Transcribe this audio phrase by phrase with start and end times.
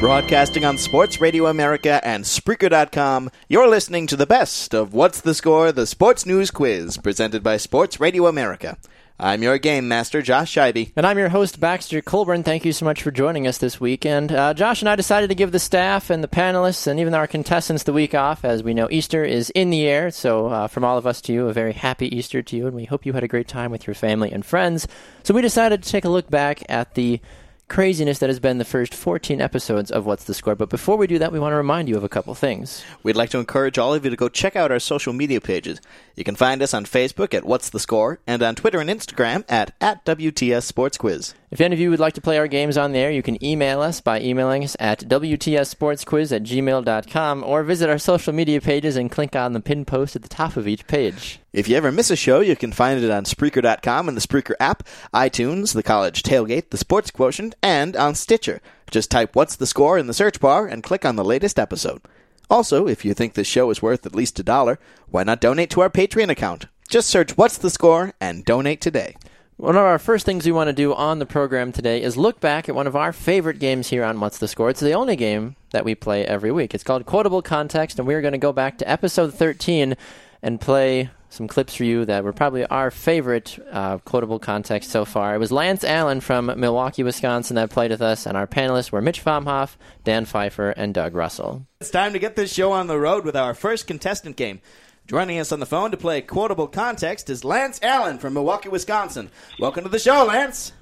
[0.00, 5.34] Broadcasting on Sports Radio America and Spreaker.com, you're listening to the best of What's the
[5.34, 8.78] Score, the Sports News Quiz, presented by Sports Radio America.
[9.18, 10.92] I'm your game master, Josh Scheibe.
[10.96, 12.42] And I'm your host, Baxter Colburn.
[12.42, 14.06] Thank you so much for joining us this week.
[14.06, 17.12] And uh, Josh and I decided to give the staff and the panelists and even
[17.12, 20.10] our contestants the week off, as we know Easter is in the air.
[20.10, 22.74] So, uh, from all of us to you, a very happy Easter to you, and
[22.74, 24.88] we hope you had a great time with your family and friends.
[25.24, 27.20] So, we decided to take a look back at the
[27.70, 30.56] craziness that has been the first 14 episodes of What's the Score.
[30.56, 32.84] But before we do that, we want to remind you of a couple things.
[33.04, 35.80] We'd like to encourage all of you to go check out our social media pages.
[36.16, 39.44] You can find us on Facebook at What's the Score and on Twitter and Instagram
[39.48, 41.34] at, at WTS Sports Quiz.
[41.50, 43.80] If any of you would like to play our games on there, you can email
[43.80, 49.10] us by emailing us at WTSSportsQuiz at gmail.com or visit our social media pages and
[49.10, 51.40] click on the pin post at the top of each page.
[51.52, 54.54] If you ever miss a show, you can find it on Spreaker.com and the Spreaker
[54.60, 58.60] app, iTunes, the College Tailgate, the Sports Quotient, and on Stitcher.
[58.88, 62.02] Just type What's the Score in the search bar and click on the latest episode.
[62.48, 65.70] Also, if you think this show is worth at least a dollar, why not donate
[65.70, 66.66] to our Patreon account?
[66.88, 69.16] Just search What's the Score and donate today.
[69.56, 72.38] One of our first things we want to do on the program today is look
[72.38, 74.70] back at one of our favorite games here on What's the Score.
[74.70, 76.74] It's the only game that we play every week.
[76.74, 79.96] It's called Quotable Context, and we're going to go back to episode 13
[80.42, 85.04] and play some clips for you that were probably our favorite uh, quotable context so
[85.04, 85.34] far.
[85.34, 89.00] It was Lance Allen from Milwaukee, Wisconsin that played with us, and our panelists were
[89.00, 91.64] Mitch Fomhoff, Dan Pfeiffer, and Doug Russell.
[91.80, 94.60] It's time to get this show on the road with our first contestant game.
[95.06, 99.30] Joining us on the phone to play quotable context is Lance Allen from Milwaukee, Wisconsin.
[99.58, 100.72] Welcome to the show, Lance.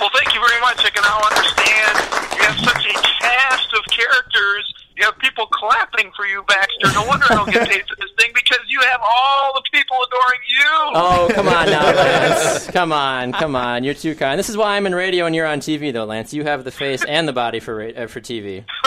[0.00, 0.78] Well, thank you very much.
[0.78, 4.83] I can now understand you have such a cast of characters.
[4.96, 6.92] You have people clapping for you, Baxter.
[6.92, 9.96] No wonder I don't get paid for this thing because you have all the people
[10.06, 10.70] adoring you.
[10.94, 12.66] Oh, come on now, Lance.
[12.70, 13.82] come on, come on.
[13.82, 14.38] You're too kind.
[14.38, 16.32] This is why I'm in radio and you're on TV, though, Lance.
[16.32, 18.64] You have the face and the body for uh, for TV.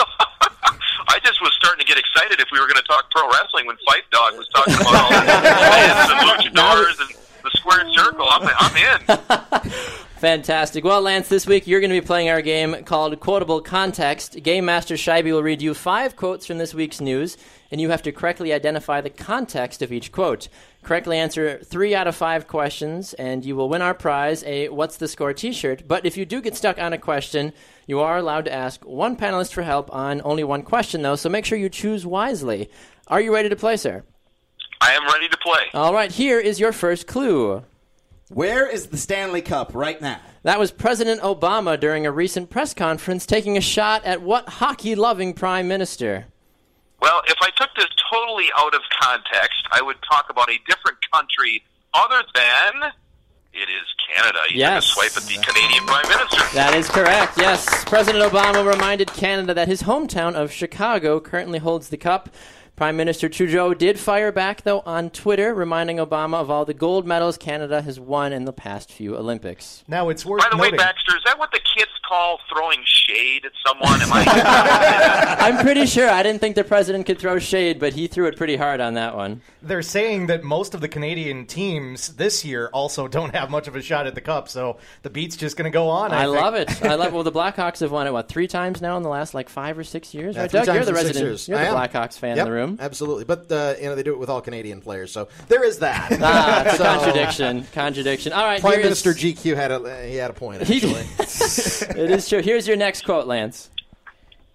[1.10, 3.66] I just was starting to get excited if we were going to talk pro wrestling
[3.68, 5.16] when Fight Dog was talking about all the
[6.48, 7.10] and luchadors and
[7.44, 8.28] the square circle.
[8.30, 10.02] I'm, I'm in.
[10.20, 10.84] Fantastic.
[10.84, 14.42] Well, Lance, this week you're going to be playing our game called Quotable Context.
[14.42, 17.38] Game Master Scheibe will read you five quotes from this week's news,
[17.70, 20.48] and you have to correctly identify the context of each quote.
[20.82, 24.98] Correctly answer three out of five questions, and you will win our prize, a What's
[24.98, 25.88] the Score t shirt.
[25.88, 27.54] But if you do get stuck on a question,
[27.86, 31.30] you are allowed to ask one panelist for help on only one question, though, so
[31.30, 32.72] make sure you choose wisely.
[33.08, 34.04] Are you ready to play, sir?
[34.82, 35.66] I am ready to play.
[35.76, 37.64] All right, here is your first clue.
[38.30, 40.20] Where is the Stanley Cup right now?
[40.44, 44.96] That was President Obama during a recent press conference taking a shot at what hockey
[44.96, 46.26] loving prime minister?
[47.02, 50.98] Well, if I took this totally out of context, I would talk about a different
[51.14, 52.92] country other than
[53.54, 54.40] it is Canada.
[54.50, 54.86] You Yes.
[54.88, 56.44] took swipe at the Canadian Prime Minister.
[56.54, 57.86] That is correct, yes.
[57.86, 62.30] President Obama reminded Canada that his hometown of Chicago currently holds the cup.
[62.78, 67.08] Prime Minister Trudeau did fire back, though, on Twitter, reminding Obama of all the gold
[67.08, 69.84] medals Canada has won in the past few Olympics.
[69.88, 70.70] Now it's worth By the way.
[70.70, 74.02] Baxter, is that what the kids call throwing shade at someone?
[74.02, 75.36] Am I?
[75.40, 76.10] I'm pretty sure.
[76.10, 78.94] I didn't think the president could throw shade, but he threw it pretty hard on
[78.96, 79.42] that one.
[79.62, 83.76] They're saying that most of the Canadian teams this year also don't have much of
[83.76, 86.12] a shot at the cup, so the beat's just going to go on.
[86.12, 86.82] I, I, love it.
[86.84, 87.14] I love.
[87.14, 89.78] Well, the Blackhawks have won it what three times now in the last like five
[89.78, 90.36] or six years.
[90.36, 90.68] Yeah, right, Doug?
[90.68, 91.48] You're the resident.
[91.48, 91.76] You're I the am.
[91.76, 92.78] Blackhawks fan Yep, in the room.
[92.80, 95.80] Absolutely, but uh, you know they do it with all Canadian players, so there is
[95.80, 96.18] that.
[96.22, 97.68] Ah, it's a So, contradiction.
[97.74, 98.34] Contradiction.
[98.34, 101.04] All right, Prime here is- Minister GQ had a he had a point actually.
[101.98, 102.42] it is true.
[102.42, 103.70] Here's your next quote, Lance.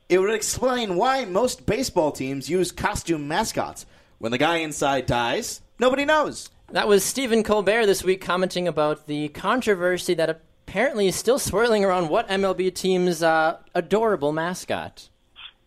[0.08, 3.86] It would explain why most baseball teams use costume mascots.
[4.19, 6.50] When the guy inside dies, nobody knows.
[6.70, 11.84] That was Stephen Colbert this week commenting about the controversy that apparently is still swirling
[11.84, 15.09] around what MLB team's uh, adorable mascot.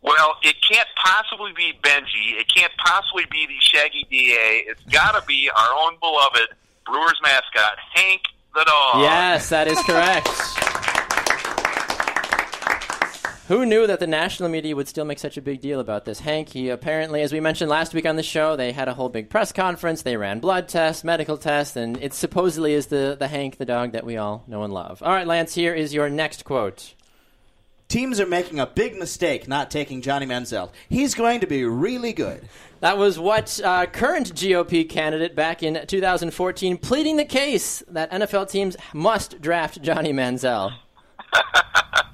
[0.01, 2.39] well, it can't possibly be Benji.
[2.39, 4.63] It can't possibly be the Shaggy DA.
[4.67, 6.47] It's got to be our own beloved
[6.85, 8.21] Brewers mascot, Hank
[8.53, 9.01] the dog.
[9.01, 10.29] Yes, that is correct.
[13.47, 16.21] Who knew that the national media would still make such a big deal about this?
[16.21, 19.07] Hank, he apparently, as we mentioned last week on the show, they had a whole
[19.07, 20.01] big press conference.
[20.01, 23.91] They ran blood tests, medical tests, and it supposedly is the, the Hank, the dog
[23.91, 25.03] that we all know and love.
[25.03, 26.95] All right, Lance, here is your next quote.
[27.87, 30.71] Teams are making a big mistake not taking Johnny Manziel.
[30.89, 32.49] He's going to be really good.
[32.79, 38.49] That was what uh, current GOP candidate back in 2014 pleading the case that NFL
[38.49, 40.73] teams must draft Johnny Manziel.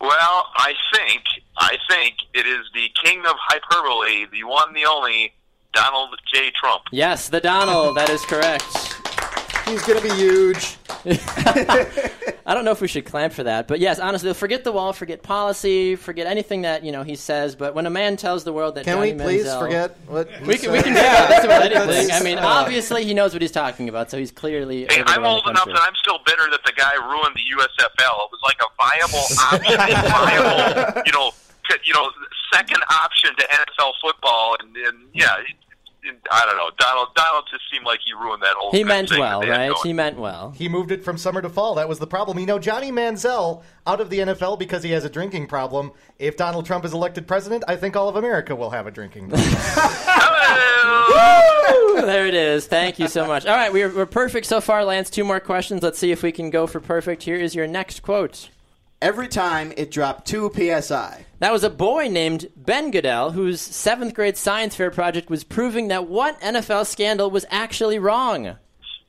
[0.00, 1.22] Well, I think
[1.58, 5.32] I think it is the king of hyperbole, the one, the only
[5.74, 6.50] Donald J.
[6.54, 6.84] Trump.
[6.92, 7.96] Yes, the Donald.
[7.96, 8.87] that is correct.
[9.68, 10.76] He's going to be huge.
[12.46, 14.92] I don't know if we should clamp for that, but yes, honestly, forget the wall,
[14.94, 17.54] forget policy, forget anything that you know he says.
[17.54, 20.30] But when a man tells the world that Can Johnny we please Manziel- forget what
[20.30, 21.28] he we can, we can do that.
[21.28, 21.86] That's about anything.
[22.08, 24.86] That's- I mean, uh, obviously he knows what he's talking about, so he's clearly.
[24.88, 27.44] Hey, I'm around old the enough that I'm still bitter that the guy ruined the
[27.56, 28.16] USFL.
[28.24, 29.76] It was like a viable option,
[30.10, 31.30] viable, you know,
[31.84, 32.10] you know,
[32.52, 35.54] second option to NFL football, and, and yeah, it- it-
[36.30, 36.70] I don't know.
[36.78, 38.70] Donald Donald just seemed like he ruined that whole.
[38.70, 39.68] He meant thing well, right?
[39.68, 39.80] going.
[39.82, 40.52] He meant well.
[40.52, 41.74] He moved it from summer to fall.
[41.74, 42.38] That was the problem.
[42.38, 45.92] You know, Johnny Manziel out of the NFL because he has a drinking problem.
[46.18, 49.28] If Donald Trump is elected president, I think all of America will have a drinking
[49.28, 49.48] problem.
[50.80, 52.06] Hello!
[52.06, 52.66] there it is.
[52.66, 53.46] Thank you so much.
[53.46, 55.10] All right, we're, we're perfect so far, Lance.
[55.10, 55.82] Two more questions.
[55.82, 57.24] Let's see if we can go for perfect.
[57.24, 58.50] Here is your next quote.
[59.02, 61.26] Every time it dropped two psi.
[61.40, 65.88] That was a boy named Ben Goodell whose seventh grade science fair project was proving
[65.88, 68.56] that what NFL scandal was actually wrong.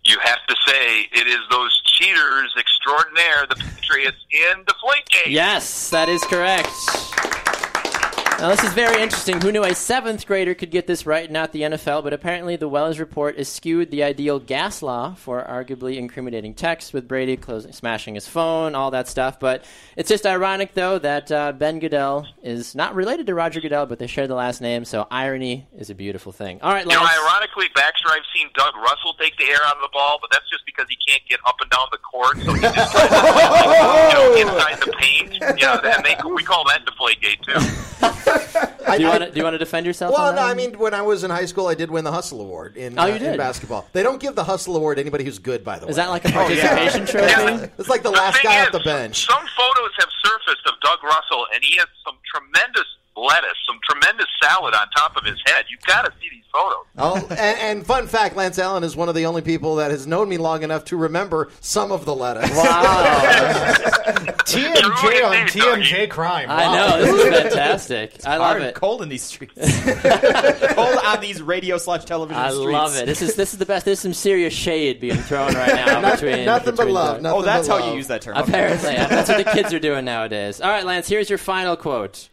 [0.06, 5.32] You have to say it is those cheaters extraordinaire, the Patriots in the Deflategate.
[5.32, 6.70] Yes, that is correct.
[8.40, 9.42] Now, this is very interesting.
[9.42, 12.06] Who knew a seventh grader could get this right, not the NFL?
[12.06, 17.06] But apparently, the Wells report eschewed the ideal gas law for arguably incriminating text, with
[17.06, 19.42] Brady closing, smashing his phone, all that stuff.
[19.42, 19.66] But
[19.98, 24.00] it's just ironic, though, that uh, Ben Goodell is not related to Roger Goodell, but
[24.00, 24.86] they share the last name.
[24.86, 26.62] So irony is a beautiful thing.
[26.62, 29.82] All right, You know, ironically, Baxter, I've seen Doug Russell take the air out of
[29.82, 32.54] the ball, but that's just because he can't get up and down the court, so
[32.54, 35.60] he just tries to you know, inside the paint.
[35.60, 37.86] Yeah, and they, we call that Deflategate too.
[38.98, 40.14] do you want to do you want to defend yourself?
[40.14, 42.04] Well, on no, that I mean, when I was in high school, I did win
[42.04, 43.88] the Hustle Award in, Oh, you uh, in basketball.
[43.94, 45.92] They don't give the Hustle Award to anybody who's good, by the way.
[45.92, 47.28] is that like a participation trophy?
[47.28, 47.68] Yeah.
[47.78, 49.26] It's like the The last thing guy is, off the bench.
[49.26, 52.86] Some photos have surfaced of Doug Russell, and he has some tremendous
[53.20, 55.66] lettuce, some tremendous salad on top of his head.
[55.70, 56.86] You've got to see these photos.
[56.98, 60.08] Oh, and, and fun fact: Lance Allen is one of the only people that has
[60.08, 62.50] known me long enough to remember some of the lettuce.
[62.56, 63.74] Wow.
[64.50, 65.48] TMJ on.
[65.48, 66.48] TMJ crime.
[66.50, 68.26] I know this is fantastic.
[68.26, 68.74] I love it.
[68.76, 69.54] cold in these streets.
[70.74, 72.72] cold on these radio slash television I streets.
[72.72, 73.06] love it.
[73.06, 73.86] This is this is the best.
[73.86, 77.40] There's some serious shade being thrown right now Not- between nothing but love, the- nothing
[77.40, 77.90] Oh, that's how love.
[77.92, 78.36] you use that term.
[78.38, 80.62] Apparently, that's what the kids are doing nowadays.
[80.62, 81.08] All right, Lance.
[81.08, 82.30] Here's your final quote.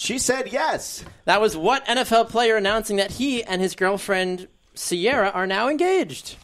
[0.00, 1.04] She said yes.
[1.26, 6.36] That was what NFL player announcing that he and his girlfriend Ciara are now engaged.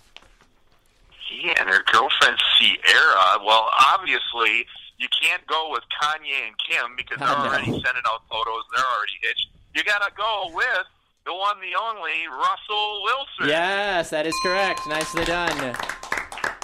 [1.27, 3.43] He and her girlfriend Ciara.
[3.43, 4.67] Well, obviously,
[4.99, 8.63] you can't go with Kanye and Kim because they're already sending out photos.
[8.77, 9.49] They're already hitched.
[9.75, 10.87] You got to go with
[11.25, 13.49] the one, the only Russell Wilson.
[13.49, 14.83] Yes, that is correct.
[14.87, 15.75] Nicely done.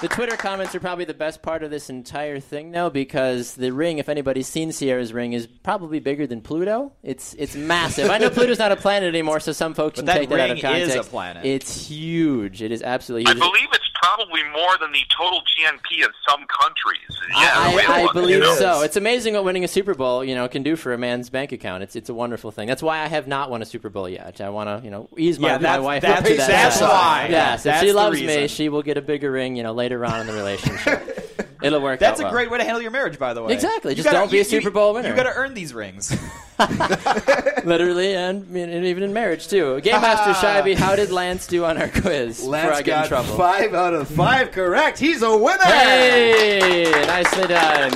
[0.03, 3.73] The Twitter comments are probably the best part of this entire thing, though, because the
[3.73, 6.93] ring, if anybody's seen Ciara's ring, is probably bigger than Pluto.
[7.05, 8.11] It's it's massive.
[8.11, 10.51] I know Pluto's not a planet anymore, so some folks can that take that out
[10.51, 11.09] of ring is context.
[11.09, 11.47] a planet.
[11.47, 12.63] It's huge.
[12.63, 13.41] It is absolutely huge.
[13.41, 13.53] I huge.
[13.53, 16.99] believe it's probably more than the total GNP of some countries.
[17.31, 18.83] Yeah, I, the I believe you so.
[18.83, 21.53] It's amazing what winning a Super Bowl, you know, can do for a man's bank
[21.53, 21.83] account.
[21.85, 22.67] It's it's a wonderful thing.
[22.67, 24.41] That's why I have not won a Super Bowl yet.
[24.41, 26.49] I want to, you know, ease my, Yeah, my wife that's- up to that.
[26.49, 26.97] that's level.
[26.97, 27.27] why.
[27.31, 30.21] Yes, if she loves me, she will get a bigger ring, you know, later on
[30.21, 31.19] in the relationship.
[31.63, 31.95] It'll work.
[31.95, 32.01] Out.
[32.01, 32.33] That's out a well.
[32.33, 33.53] great way to handle your marriage, by the way.
[33.55, 33.93] Exactly.
[33.93, 35.11] You Just don't be a Super Bowl winner.
[35.11, 36.13] You got to earn these rings.
[37.65, 39.81] Literally and, and even in marriage too.
[39.81, 42.39] Game Master Shivey, how did Lance do on our quiz?
[42.41, 43.37] before I Lance get in got trouble.
[43.37, 44.99] five out of five correct.
[44.99, 45.63] He's a winner.
[45.65, 47.93] Hey, nicely done.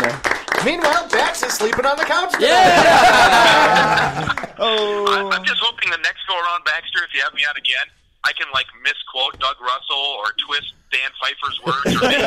[0.65, 2.33] Meanwhile, Dax is sleeping on the couch.
[2.33, 2.47] Today.
[2.49, 4.33] Yeah.
[4.59, 5.05] Oh.
[5.13, 7.85] I'm, I'm just hoping the next go around, Baxter, if you have me on again,
[8.25, 12.23] I can like misquote Doug Russell or twist Dan Pfeiffer's words or maybe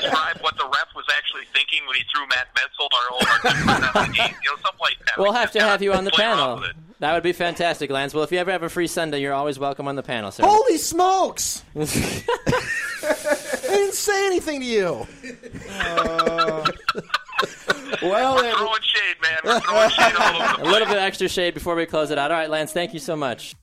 [0.00, 4.06] describe what the ref was actually thinking when he threw Matt Menzel our old our
[4.08, 5.14] game, you know, something like that.
[5.16, 6.62] We'll Like, have to have you on the panel.
[6.98, 8.12] That would be fantastic, Lance.
[8.12, 10.42] Well, if you ever have a free Sunday, you're always welcome on the panel, sir.
[10.44, 11.62] Holy smokes!
[11.76, 11.84] I
[13.62, 15.06] didn't say anything to you.
[18.02, 19.38] Well, We're throwing shade, man.
[19.44, 22.10] We're throwing shade all over the a little bit of extra shade before we close
[22.10, 22.30] it out.
[22.30, 23.54] All right, Lance, thank you so much.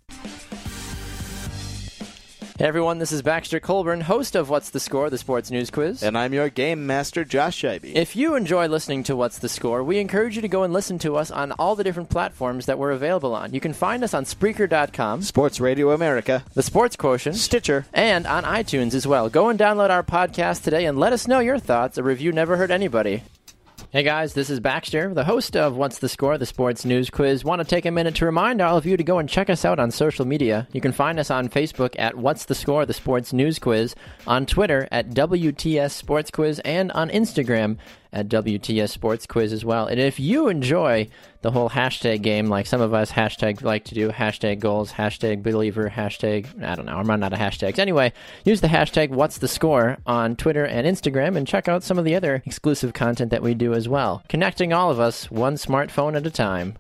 [2.58, 6.02] Hey everyone, this is Baxter Colburn, host of What's the Score, the sports news quiz.
[6.02, 7.94] and I'm your game master, Josh Scheibe.
[7.94, 10.98] If you enjoy listening to What's the Score, we encourage you to go and listen
[11.00, 13.54] to us on all the different platforms that we're available on.
[13.54, 18.44] You can find us on Spreaker.com, Sports Radio America, The Sports Quotient, Stitcher, and on
[18.44, 19.30] iTunes as well.
[19.30, 22.00] Go and download our podcast today and let us know your thoughts.
[22.00, 23.22] A review never hurt anybody.
[23.98, 27.44] Hey guys, this is Baxter, the host of What's the Score, the sports news quiz.
[27.44, 29.66] Want to take a minute to remind all of you to go and check us
[29.66, 30.68] out on social media.
[30.72, 33.96] You can find us on Facebook at What's the Score, the sports news quiz,
[34.28, 37.78] on Twitter at WTS Sports Quiz, and on Instagram
[38.14, 39.88] at WTS Sports Quiz as well.
[39.88, 41.10] And if you enjoy
[41.48, 45.42] the whole hashtag game, like some of us hashtag like to do, hashtag goals, hashtag
[45.42, 47.80] believer, hashtag, I don't know, I'm running out of hashtags.
[47.80, 48.12] Anyway,
[48.44, 52.04] use the hashtag what's the score on Twitter and Instagram and check out some of
[52.04, 54.24] the other exclusive content that we do as well.
[54.28, 56.76] Connecting all of us one smartphone at a time.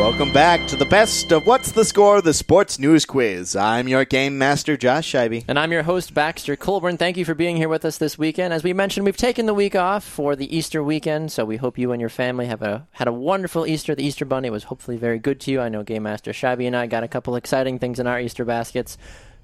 [0.00, 3.54] Welcome back to the best of What's the Score, the Sports News Quiz.
[3.54, 5.44] I'm your game master, Josh Scheibe.
[5.46, 6.96] And I'm your host, Baxter Colburn.
[6.96, 8.54] Thank you for being here with us this weekend.
[8.54, 11.76] As we mentioned, we've taken the week off for the Easter weekend, so we hope
[11.76, 13.94] you and your family have a had a wonderful Easter.
[13.94, 15.60] The Easter Bunny was hopefully very good to you.
[15.60, 18.46] I know Game Master Shabby and I got a couple exciting things in our Easter
[18.46, 18.96] baskets.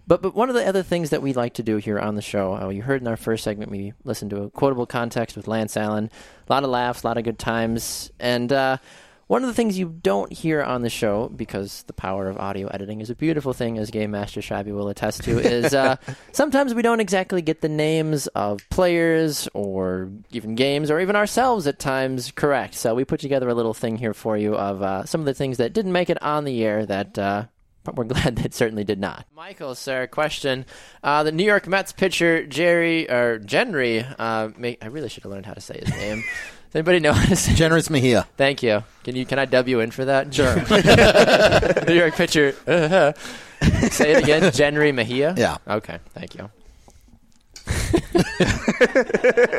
[0.06, 2.22] But but one of the other things that we like to do here on the
[2.22, 5.48] show, uh, you heard in our first segment, we listened to a quotable context with
[5.48, 6.10] Lance Allen.
[6.48, 8.50] A lot of laughs, a lot of good times, and.
[8.50, 8.78] Uh,
[9.26, 12.68] one of the things you don't hear on the show, because the power of audio
[12.68, 15.96] editing is a beautiful thing, as Game Master Shabby will attest to, is uh,
[16.32, 21.66] sometimes we don't exactly get the names of players or even games or even ourselves
[21.66, 22.74] at times correct.
[22.74, 25.34] So we put together a little thing here for you of uh, some of the
[25.34, 27.18] things that didn't make it on the air that.
[27.18, 27.46] Uh,
[27.82, 29.26] but we're glad that certainly did not.
[29.34, 30.66] Michael, sir, question:
[31.04, 35.30] uh, The New York Mets pitcher Jerry or Jenry, uh, may, I really should have
[35.30, 36.24] learned how to say his name.
[36.76, 37.54] Does anybody know how to say?
[37.54, 38.26] Generous Mejia.
[38.36, 38.84] Thank you.
[39.02, 40.34] Can you can I dub you in for that?
[40.34, 40.54] Sure.
[41.88, 42.54] New York pitcher.
[42.66, 43.12] uh
[43.88, 44.42] Say it again.
[44.52, 45.32] Jenry Mejia.
[45.38, 45.56] Yeah.
[45.66, 45.98] Okay.
[46.12, 46.50] Thank you.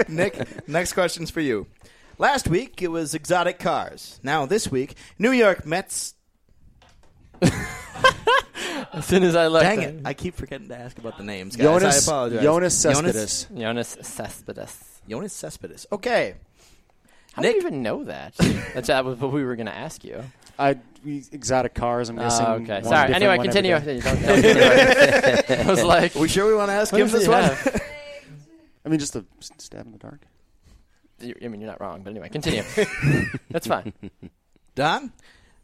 [0.07, 1.65] Nick, next question's for you.
[2.19, 4.19] Last week it was exotic cars.
[4.21, 6.13] Now this week, New York Mets.
[8.93, 10.01] As soon as I look, Dang it!
[10.05, 11.65] I keep forgetting to ask about the names, guys.
[11.65, 12.43] I Jonas, apologize.
[12.43, 13.47] Jonas Cespedes.
[13.57, 15.01] Jonas Cespedes.
[15.07, 15.87] Jonas Cespedes.
[15.91, 16.35] Okay.
[17.37, 18.33] How Nick- do you even know that?
[18.73, 20.21] That's that was what we were going to ask you.
[20.59, 22.09] I we, exotic cars.
[22.09, 22.45] I'm guessing.
[22.45, 22.81] Oh, okay.
[22.81, 23.13] one Sorry.
[23.13, 23.73] Anyway, one continue.
[23.75, 24.01] every day.
[24.01, 27.43] Don't- don't- I was like, Are we sure we want to ask him this one?
[28.85, 30.21] I mean, just a s- stab in the dark.
[31.21, 32.63] I mean, you're not wrong, but anyway, continue.
[33.49, 33.93] That's fine.
[34.75, 35.11] Don,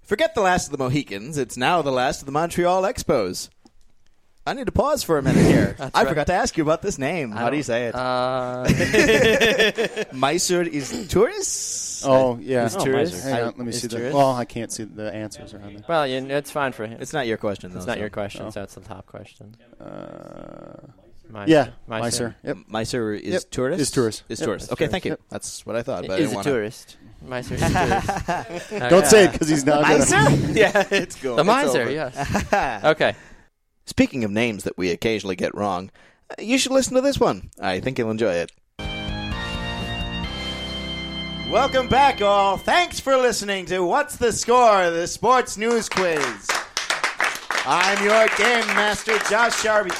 [0.01, 1.37] forget the last of the Mohicans.
[1.37, 3.49] It's now the last of the Montreal Expos.
[4.45, 5.75] I need to pause for a minute here.
[5.79, 6.07] I right.
[6.09, 7.31] forgot to ask you about this name.
[7.31, 7.95] How do you say it?
[7.95, 8.65] Uh,
[10.13, 12.03] Mysore is tourist.
[12.05, 12.65] Oh yeah.
[12.65, 13.23] Is oh, tourist?
[13.23, 14.11] Hang on, let me Is see the.
[14.13, 15.85] Well, I can't see the answers around there.
[15.87, 16.97] well, you, it's fine for him.
[16.99, 17.77] It's not your question, though.
[17.77, 18.01] It's not so.
[18.01, 18.49] your question, Oh.
[18.49, 19.55] so it's the top question.
[19.79, 20.87] Uh,
[21.31, 21.47] Meiser.
[21.47, 22.01] yeah, Meiser.
[22.01, 22.35] Meiser.
[22.43, 22.57] Yep.
[22.67, 23.43] Mysore is Yep.
[23.49, 23.79] tourist.
[23.81, 24.23] Is tourist.
[24.27, 24.45] Is Yep.
[24.45, 24.71] tourist.
[24.73, 24.91] Okay, tourist.
[24.91, 25.11] thank you.
[25.11, 25.19] Yep.
[25.29, 26.05] That's what I thought.
[26.05, 26.49] But I Is didn't a wanna...
[26.49, 26.97] tourist.
[27.25, 27.69] Meiser is a
[28.69, 28.89] tourist.
[28.89, 29.83] Don't say it because he's not.
[29.83, 30.51] gonna- Miser?
[30.51, 31.37] yeah, it's cool.
[31.37, 32.83] The It's miser, yes.
[32.83, 33.15] Okay.
[33.85, 35.91] Speaking of names that we occasionally get wrong,
[36.29, 37.49] uh, you should listen to this one.
[37.59, 38.51] I think you'll enjoy it.
[41.49, 42.57] Welcome back, all.
[42.57, 46.47] Thanks for listening to What's the Score, the sports news quiz.
[47.65, 49.91] I'm your game master, Josh Sharby.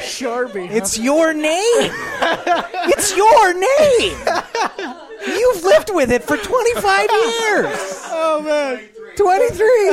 [0.00, 0.70] Sharby.
[0.70, 1.92] It's your name.
[2.88, 4.18] it's your name.
[5.26, 8.00] You've lived with it for 25 years.
[8.12, 8.88] Oh man,
[9.20, 9.92] 23.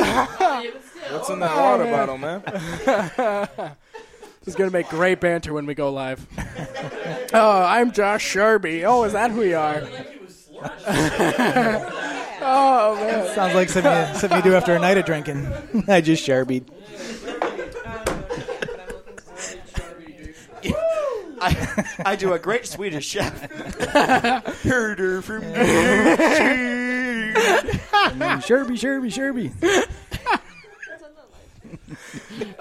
[1.10, 2.42] What's in that water bottle, man?
[4.40, 6.26] This is gonna make great banter when we go live.
[7.34, 8.82] oh, I'm Josh Sharby.
[8.86, 9.82] Oh, is that who you are?
[12.40, 13.34] oh man.
[13.34, 15.46] Sounds like something, you- something you do after a night of drinking.
[15.86, 16.64] I just sharbied.
[21.40, 23.38] I, I do a great Swedish chef.
[24.62, 25.42] Herder from
[28.42, 29.52] Sharby, Sharby, Sharby.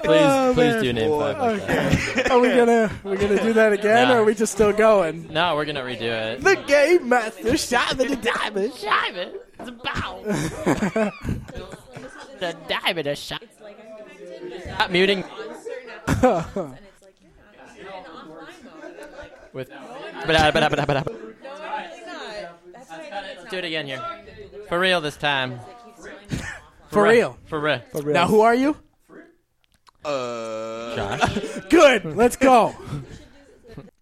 [0.03, 2.31] Please, oh, please do name five like that.
[2.31, 4.15] Are we gonna we gonna do that again, No.
[4.15, 5.31] or are we just still going?
[5.31, 6.41] No, we're gonna redo it.
[6.41, 8.73] The game master shot the diamond.
[8.81, 9.31] diamond.
[9.59, 10.21] It's a bow.
[12.39, 13.43] the diamond is shot.
[14.63, 15.23] Stop muting.
[19.53, 19.69] With.
[23.49, 24.03] Do it again here.
[24.69, 25.59] For real this time.
[26.89, 27.37] For real.
[27.45, 27.81] For real.
[27.91, 28.13] For real.
[28.13, 28.75] Now, who are you?
[30.03, 31.39] Uh, Josh.
[31.69, 32.15] Good.
[32.15, 32.75] Let's go.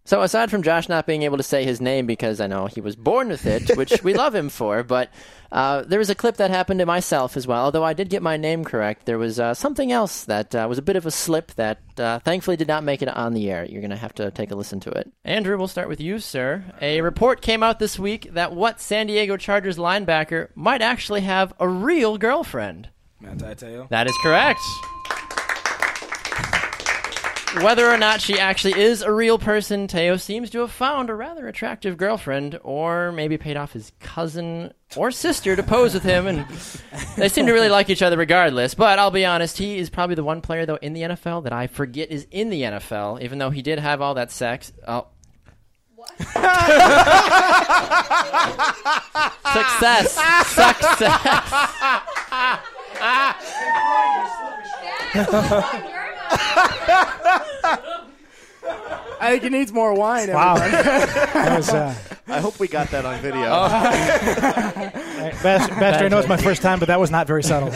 [0.05, 2.79] So aside from Josh not being able to say his name because I know he
[2.79, 5.09] was born with it, which we love him for, but
[5.51, 7.65] uh, there was a clip that happened to myself as well.
[7.65, 10.77] Although I did get my name correct, there was uh, something else that uh, was
[10.77, 13.65] a bit of a slip that uh, thankfully did not make it on the air.
[13.65, 15.11] You're going to have to take a listen to it.
[15.23, 16.63] Andrew, we'll start with you, sir.
[16.81, 21.51] A report came out this week that what San Diego Chargers linebacker might actually have
[21.59, 22.89] a real girlfriend.
[23.19, 23.89] Manti Te'o.
[23.89, 24.59] That is correct.
[27.61, 31.15] Whether or not she actually is a real person, Te'o seems to have found a
[31.15, 36.27] rather attractive girlfriend, or maybe paid off his cousin or sister to pose with him,
[36.27, 36.45] and
[37.17, 38.73] they seem to really like each other regardless.
[38.73, 41.53] But I'll be honest, he is probably the one player though in the NFL that
[41.53, 44.73] I forget is in the NFL, even though he did have all that sex.
[44.87, 45.07] Oh.
[49.53, 50.19] Success.
[59.17, 60.31] I think he needs more wine.
[60.31, 60.55] Wow.
[60.55, 61.95] That was, uh,
[62.27, 63.41] I hope we got that on video.
[65.41, 67.69] Bas- Baxter, I know it's my first time, but that was not very subtle.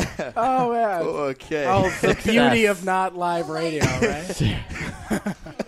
[0.36, 1.02] oh man.
[1.02, 1.66] Okay.
[1.66, 5.62] Oh, the beauty of not live radio, right?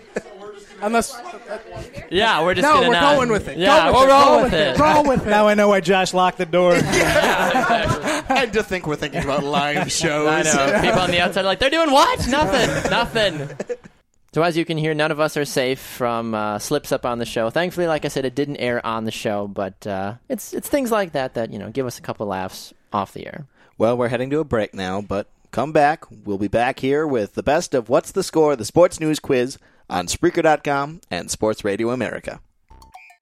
[0.83, 1.15] Unless
[2.11, 3.57] Yeah, we're just no, gonna we're not- going with it.
[3.59, 4.13] Yeah, Go we'll with it.
[4.13, 4.79] roll Go with it.
[4.79, 5.31] Roll with it.
[5.31, 6.73] now I know why Josh locked the door.
[6.75, 10.29] and to think we're thinking about live shows.
[10.29, 10.81] I know.
[10.81, 12.27] People on the outside are like, they're doing what?
[12.29, 12.91] Nothing.
[12.91, 13.49] Nothing.
[14.35, 17.19] So as you can hear, none of us are safe from uh, slips up on
[17.19, 17.51] the show.
[17.51, 20.91] Thankfully, like I said, it didn't air on the show, but uh, it's it's things
[20.91, 23.47] like that that you know give us a couple laughs off the air.
[23.77, 26.05] Well, we're heading to a break now, but come back.
[26.25, 29.59] We'll be back here with the best of What's the Score, the sports news quiz
[29.93, 32.41] on Spreaker.com and Sports Radio America.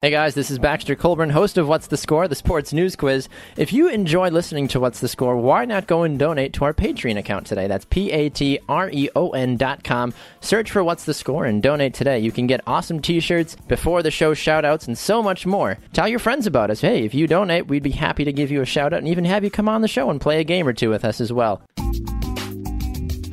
[0.03, 3.29] Hey guys, this is Baxter Colburn, host of What's the Score, the sports news quiz.
[3.55, 6.73] If you enjoy listening to What's the Score, why not go and donate to our
[6.73, 7.67] Patreon account today?
[7.67, 10.11] That's P A T R E O N dot com.
[10.39, 12.17] Search for What's the Score and donate today.
[12.17, 15.77] You can get awesome t shirts, before the show shout outs, and so much more.
[15.93, 16.81] Tell your friends about us.
[16.81, 19.25] Hey, if you donate, we'd be happy to give you a shout out and even
[19.25, 21.31] have you come on the show and play a game or two with us as
[21.31, 21.61] well.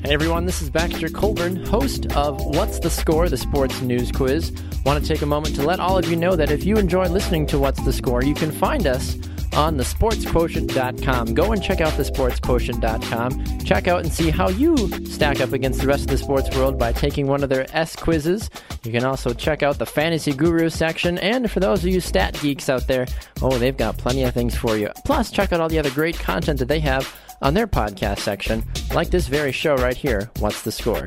[0.04, 4.52] Hey everyone, this is Baxter Colburn, host of What's the Score, the sports news quiz.
[4.84, 7.08] Want to take a moment to let all of you know that if you enjoy
[7.08, 9.16] listening to What's the Score, you can find us
[9.54, 11.34] on thesportsquotient.com.
[11.34, 13.58] Go and check out thesportsquotient.com.
[13.64, 16.78] Check out and see how you stack up against the rest of the sports world
[16.78, 18.48] by taking one of their S quizzes.
[18.84, 22.38] You can also check out the Fantasy Guru section, and for those of you stat
[22.40, 23.06] geeks out there,
[23.42, 24.90] oh, they've got plenty of things for you.
[25.04, 28.64] Plus, check out all the other great content that they have on their podcast section,
[28.94, 31.06] like this very show right here, What's the Score?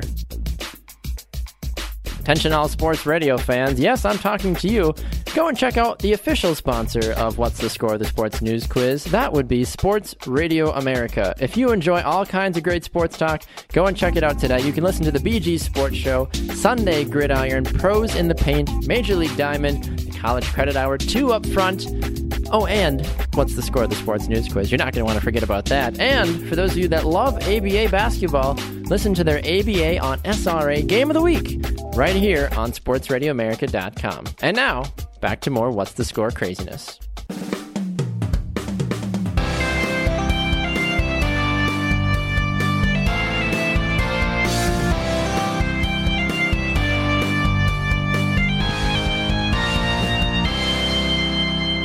[2.20, 3.80] Attention, all sports radio fans.
[3.80, 4.94] Yes, I'm talking to you.
[5.34, 9.02] Go and check out the official sponsor of What's the Score, the sports news quiz.
[9.04, 11.34] That would be Sports Radio America.
[11.40, 13.42] If you enjoy all kinds of great sports talk,
[13.72, 14.60] go and check it out today.
[14.60, 19.16] You can listen to the BG Sports Show, Sunday Gridiron, Pros in the Paint, Major
[19.16, 22.21] League Diamond, the College Credit Hour, two up front.
[22.52, 24.70] Oh, and what's the score of the sports news quiz?
[24.70, 25.98] You're not going to want to forget about that.
[25.98, 30.86] And for those of you that love ABA basketball, listen to their ABA on SRA
[30.86, 34.26] Game of the Week right here on SportsRadioAmerica.com.
[34.42, 34.84] And now,
[35.20, 37.00] back to more What's the Score craziness.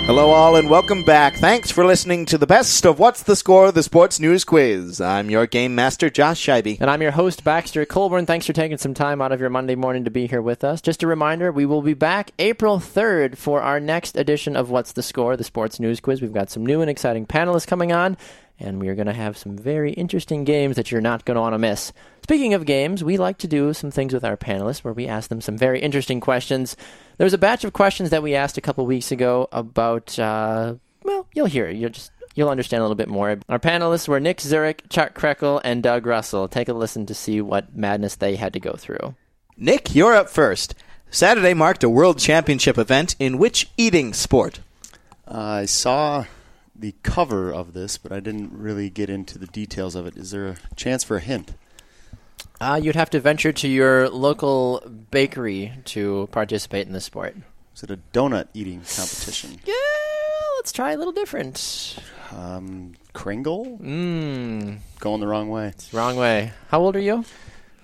[0.08, 1.36] Hello, all, and welcome back.
[1.36, 5.02] Thanks for listening to the best of What's the Score, the sports news quiz.
[5.02, 6.80] I'm your game master, Josh Scheibe.
[6.80, 8.26] And I'm your host, Baxter Colburn.
[8.26, 10.80] Thanks for taking some time out of your Monday morning to be here with us.
[10.80, 14.94] Just a reminder, we will be back April 3rd for our next edition of What's
[14.94, 16.22] the Score, the sports news quiz.
[16.22, 18.16] We've got some new and exciting panelists coming on,
[18.60, 21.42] and we are going to have some very interesting games that you're not going to
[21.42, 21.94] want to miss.
[22.24, 25.30] Speaking of games, we like to do some things with our panelists where we ask
[25.30, 26.76] them some very interesting questions.
[27.18, 30.76] There was a batch of questions that we asked a couple weeks ago about, uh,
[31.04, 31.70] well, you'll hear.
[31.70, 33.40] You'll just you'll understand a little bit more.
[33.50, 36.48] Our panelists were Nick Zurich, Chuck Krekel, and Doug Russell.
[36.48, 39.16] Take a listen to see what madness they had to go through.
[39.58, 40.76] Nick, you're up first.
[41.10, 44.60] Saturday marked a world championship event in which eating sport?
[45.28, 46.26] I saw
[46.80, 50.16] the cover of this, but I didn't really get into the details of it.
[50.18, 51.54] Is there a chance for a hint?
[52.62, 57.36] Uh, you'd have to venture to your local bakery to participate in the sport.
[57.76, 59.60] Is it a donut eating competition?
[59.66, 59.74] Yeah,
[60.58, 61.98] let's try a little different.
[62.32, 63.78] Um, Kringle?
[63.82, 65.74] Mmm, Going the wrong way.
[65.94, 66.52] wrong way.
[66.70, 67.24] How old are you?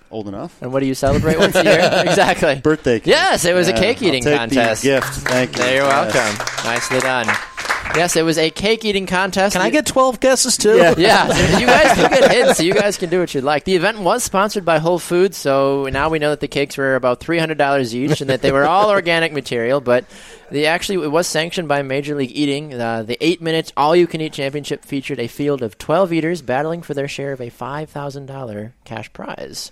[0.09, 0.59] Old enough?
[0.61, 1.79] And what do you celebrate once a year?
[2.05, 2.59] exactly.
[2.61, 3.07] Birthday cake.
[3.07, 4.83] Yes, it was a cake eating I'll take the contest.
[4.83, 5.07] gift.
[5.27, 5.57] Thank you.
[5.63, 6.13] There, you're Yes.
[6.13, 6.45] welcome.
[6.65, 7.27] Nicely done.
[7.95, 9.53] Yes, it was a cake eating contest.
[9.53, 10.77] Can I get 12 guesses too?
[10.77, 10.93] Yeah.
[11.03, 13.65] Yeah, you guys do get hints, so you guys can do what you'd like.
[13.65, 16.95] The event was sponsored by Whole Foods, so now we know that the cakes were
[16.95, 19.81] about three hundred dollars each, and that they were all organic material.
[19.81, 20.05] But
[20.49, 22.73] the actually it was sanctioned by Major League Eating.
[22.73, 26.41] Uh, the eight minutes all you can eat championship featured a field of twelve eaters
[26.41, 29.71] battling for their share of a five thousand dollar cash prize.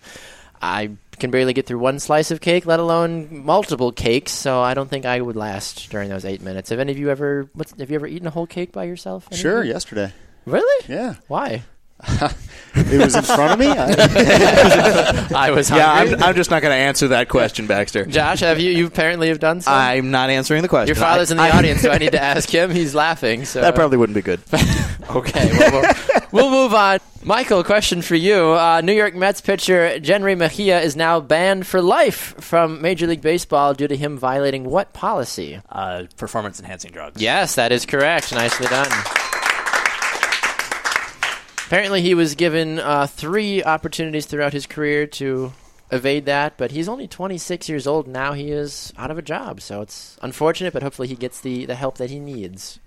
[0.61, 4.33] I can barely get through one slice of cake, let alone multiple cakes.
[4.33, 6.71] So I don't think I would last during those eight minutes.
[6.71, 7.49] Have any of you ever?
[7.53, 9.27] What's, have you ever eaten a whole cake by yourself?
[9.31, 10.11] Any of Sure, yesterday.
[10.45, 10.85] Really?
[10.89, 11.15] Yeah.
[11.27, 11.63] Why?
[12.73, 13.67] It was in front of me.
[13.67, 16.15] I, I was Yeah, hungry.
[16.15, 18.05] I'm, I'm just not going to answer that question, Baxter.
[18.05, 18.71] Josh, have you?
[18.71, 19.69] You apparently have done so.
[19.71, 20.87] I'm not answering the question.
[20.87, 22.71] Your father's in the I- audience, so I need to ask him.
[22.71, 23.43] He's laughing.
[23.43, 24.39] So That probably wouldn't be good.
[25.09, 26.99] Okay, well, we'll, we'll move on.
[27.23, 28.51] Michael, question for you.
[28.53, 33.19] Uh, New York Mets pitcher Jenry Mejia is now banned for life from Major League
[33.21, 35.59] Baseball due to him violating what policy?
[35.69, 37.21] Uh, performance enhancing drugs.
[37.21, 38.31] Yes, that is correct.
[38.31, 38.89] Nicely done.
[41.71, 45.53] Apparently, he was given uh, three opportunities throughout his career to
[45.89, 48.33] evade that, but he's only 26 years old now.
[48.33, 51.75] He is out of a job, so it's unfortunate, but hopefully he gets the, the
[51.75, 52.81] help that he needs.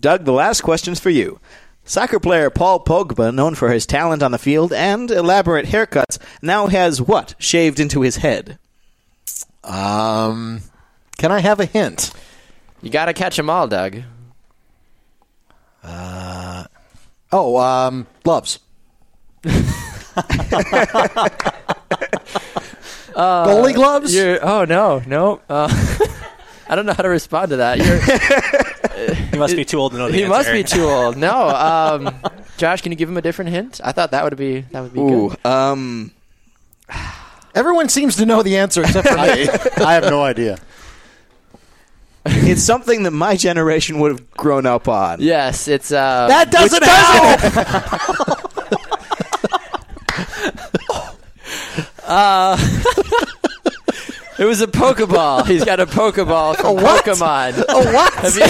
[0.00, 1.38] Doug, the last question's for you.
[1.84, 6.66] Soccer player Paul Pogba, known for his talent on the field and elaborate haircuts, now
[6.66, 8.58] has what shaved into his head?
[9.62, 10.62] Um,
[11.18, 12.10] can I have a hint?
[12.82, 14.02] You got to catch them all, Doug.
[17.32, 18.58] Oh, um, gloves.
[23.14, 24.14] Goalie gloves?
[24.14, 25.40] You're, oh no, no.
[25.48, 25.68] Uh,
[26.68, 27.78] I don't know how to respond to that.
[27.78, 28.00] You're,
[29.30, 30.28] He must be too old to know the he answer.
[30.36, 31.16] must be too old.
[31.16, 32.14] No, um,
[32.58, 33.80] Josh, can you give him a different hint?
[33.82, 35.46] I thought that would be that would be Ooh, good.
[35.46, 36.10] um,
[37.54, 39.48] Everyone seems to know the answer except for me.
[39.84, 40.58] I have no idea.
[42.26, 45.20] it's something that my generation would have grown up on.
[45.20, 48.46] Yes, it's uh, that doesn't help.
[54.38, 55.46] it was a Pokeball.
[55.46, 57.04] He's got a Pokeball from what?
[57.04, 57.64] Pokemon.
[57.68, 58.12] Oh, what?
[58.14, 58.42] Have you,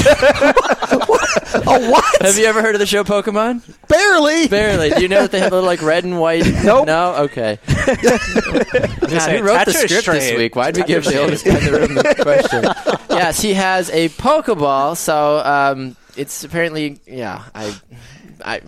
[1.66, 2.22] oh, what?
[2.22, 3.62] have you ever heard of the show Pokemon?
[3.88, 4.48] Barely.
[4.48, 4.90] Barely.
[4.90, 6.44] Do you know that they have a little like red and white?
[6.64, 6.86] Nope.
[6.86, 7.14] No.
[7.24, 7.58] Okay.
[7.66, 10.54] God, who wrote the script this week?
[10.54, 12.64] Why'd we give the oldest guy in the room the question?
[13.08, 14.96] yes, he has a Pokeball.
[14.96, 17.44] So um, it's apparently yeah.
[17.54, 17.74] I.
[18.44, 18.60] I,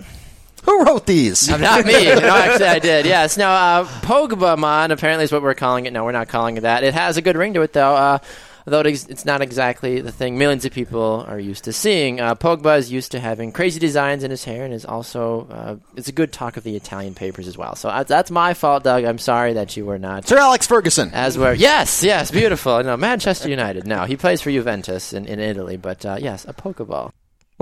[0.65, 1.51] Who wrote these?
[1.51, 1.93] I'm not me.
[1.93, 3.07] No, actually, I did.
[3.07, 3.37] Yes.
[3.37, 5.93] Now, uh, Pokemon apparently is what we're calling it.
[5.93, 6.83] No, we're not calling it that.
[6.83, 7.95] It has a good ring to it, though.
[7.95, 8.19] Uh,
[8.65, 12.21] though it ex- it's not exactly the thing millions of people are used to seeing.
[12.21, 15.77] Uh, Pogba is used to having crazy designs in his hair, and is also uh,
[15.97, 17.75] it's a good talk of the Italian papers as well.
[17.75, 19.05] So uh, that's my fault, Doug.
[19.05, 20.27] I'm sorry that you were not.
[20.27, 21.11] Sir Alex Ferguson.
[21.13, 22.83] As were yes, yes, beautiful.
[22.83, 23.87] No, Manchester United.
[23.87, 27.13] No, he plays for Juventus in, in Italy, but uh, yes, a Pokeball.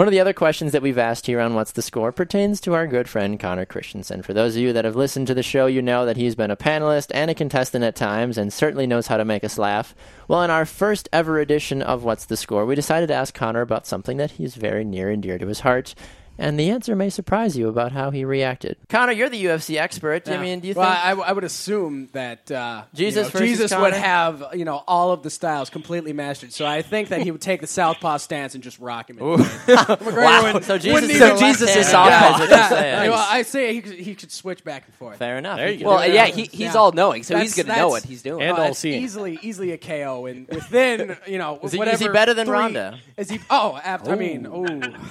[0.01, 2.73] One of the other questions that we've asked here on What's the Score pertains to
[2.73, 4.23] our good friend Connor Christensen.
[4.23, 6.51] For those of you that have listened to the show, you know that he's been
[6.51, 9.95] a panelist and a contestant at times and certainly knows how to make us laugh.
[10.27, 13.61] Well, in our first ever edition of What's the Score, we decided to ask Connor
[13.61, 15.95] about something that he's very near and dear to his heart.
[16.41, 18.79] And the answer may surprise you about how he reacted.
[18.89, 20.27] Connor, you're the UFC expert.
[20.27, 23.47] I mean, do you well, think I, I would assume that uh, Jesus you know,
[23.47, 23.83] Jesus Connor?
[23.85, 26.53] would have you know all of the styles completely mastered.
[26.55, 29.19] So I think that he would take the southpaw stance and just rock him.
[29.19, 30.15] In the ring.
[30.17, 30.61] Wow.
[30.61, 32.43] So Jesus wouldn't is even- a Jesus is southpaw.
[32.43, 35.19] is what Yeah, well, I say he could, he could switch back and forth.
[35.19, 35.59] Fair enough.
[35.59, 35.91] There you go.
[35.91, 36.15] Well, Yeah.
[36.15, 36.75] yeah, he, he's Yeah.
[36.75, 38.43] all knowing, so That's- he's going to know what he's doing.
[38.43, 39.03] And Oh, all seeing.
[39.03, 42.55] easily easily a KO, and within you know Is he- is he better than three-
[42.57, 42.99] Ronda?
[43.19, 43.41] Is he?
[43.51, 44.45] Oh, ab- I mean.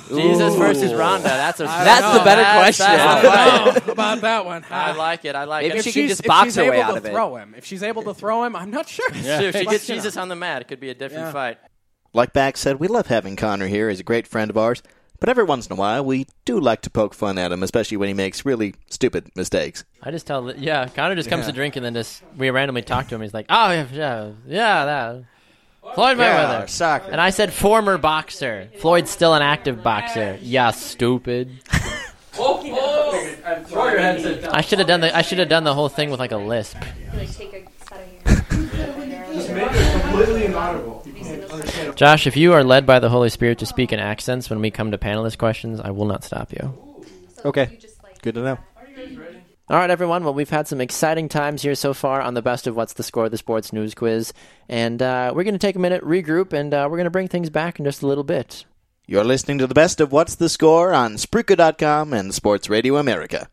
[0.10, 1.19] Jesus versus Ronda.
[1.24, 2.86] That's a That's that's the better question.
[2.90, 3.22] I
[3.74, 4.66] don't know about that one.
[4.70, 5.36] I like it.
[5.36, 5.84] I like Maybe it.
[5.84, 7.12] she If can she's- just box she's her way able out to of it.
[7.12, 7.54] Throw him.
[7.58, 9.08] If she's able to throw him, I'm not sure.
[9.12, 10.00] if she But, gets you know.
[10.02, 11.32] Jesus on the mat, it could be a different Yeah.
[11.34, 11.58] fight.
[12.14, 13.90] Like Back said, we love having Connor here.
[13.90, 14.82] He's a great friend of ours.
[15.20, 17.98] But every once in a while, we do like to poke fun at him, especially
[17.98, 19.84] when he makes really stupid mistakes.
[20.02, 23.10] I just tell, yeah, Connor just comes to drink and then just we randomly talk
[23.10, 23.22] to him.
[23.22, 25.24] He's like, oh yeah, yeah, yeah, that
[25.96, 26.70] Floyd Mayweather.
[26.70, 27.12] soccer.
[27.12, 28.70] And I said former boxer.
[28.80, 30.38] Floyd's still an active boxer.
[30.42, 31.52] Yeah, stupid.
[34.52, 36.38] I should have done the I should have done the whole thing with like a
[36.38, 36.78] lisp.
[41.96, 44.72] Josh, if you are led by the Holy Spirit to speak in accents when we
[44.72, 47.04] come to panelist questions, I will not stop you.
[47.44, 47.80] Okay.
[48.22, 48.58] Good to know.
[49.70, 50.24] All right, everyone.
[50.24, 53.04] Well, we've had some exciting times here so far on the best of What's the
[53.04, 54.34] Score, the sports news quiz.
[54.68, 57.28] And uh, we're going to take a minute, regroup, and uh, we're going to bring
[57.28, 58.66] things back in just a little bit.
[59.06, 63.48] You're listening to the best of What's the Score on Spreaker.com and Sports Radio America.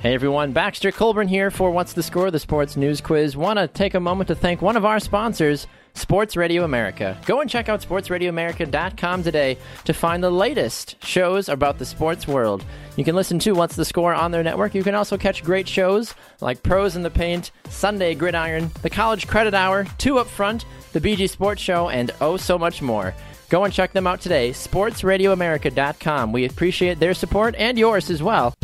[0.00, 0.52] Hey, everyone.
[0.52, 3.36] Baxter Colburn here for What's the Score, the sports news quiz.
[3.36, 7.18] Want to take a moment to thank one of our sponsors, Sports Radio America.
[7.26, 12.64] Go and check out sportsradioamerica.com today to find the latest shows about the sports world.
[12.96, 14.74] You can listen to What's the Score on their network.
[14.74, 19.26] You can also catch great shows like Pros in the Paint, Sunday Gridiron, the College
[19.26, 23.14] Credit Hour, Two Up Front, the BG Sports Show, and oh so much more.
[23.48, 26.32] Go and check them out today, sportsradioamerica.com.
[26.32, 28.54] We appreciate their support and yours as well.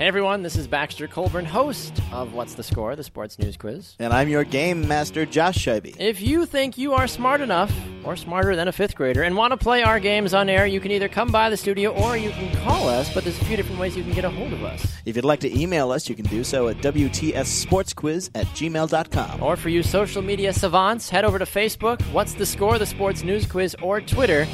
[0.00, 3.96] Hey everyone, this is Baxter Colburn, host of What's the Score, the sports news quiz.
[3.98, 5.94] And I'm your game master, Josh Scheibe.
[6.00, 7.70] If you think you are smart enough,
[8.02, 10.80] or smarter than a fifth grader, and want to play our games on air, you
[10.80, 13.58] can either come by the studio or you can call us, but there's a few
[13.58, 14.90] different ways you can get a hold of us.
[15.04, 19.42] If you'd like to email us, you can do so at WTSSportsQuiz at gmail.com.
[19.42, 23.22] Or for you social media savants, head over to Facebook, What's the Score, the sports
[23.22, 24.46] news quiz, or Twitter,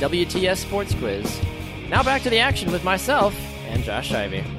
[0.00, 1.40] WTS Sports Quiz.
[1.88, 3.32] Now back to the action with myself
[3.68, 4.57] and Josh Ivy.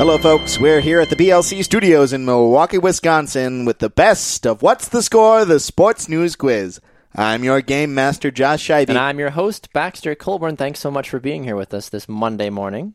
[0.00, 0.58] Hello, folks.
[0.58, 5.02] We're here at the BLC studios in Milwaukee, Wisconsin with the best of What's the
[5.02, 6.80] Score, the sports news quiz.
[7.14, 8.88] I'm your game master, Josh Scheibe.
[8.88, 10.56] And I'm your host, Baxter Colburn.
[10.56, 12.94] Thanks so much for being here with us this Monday morning.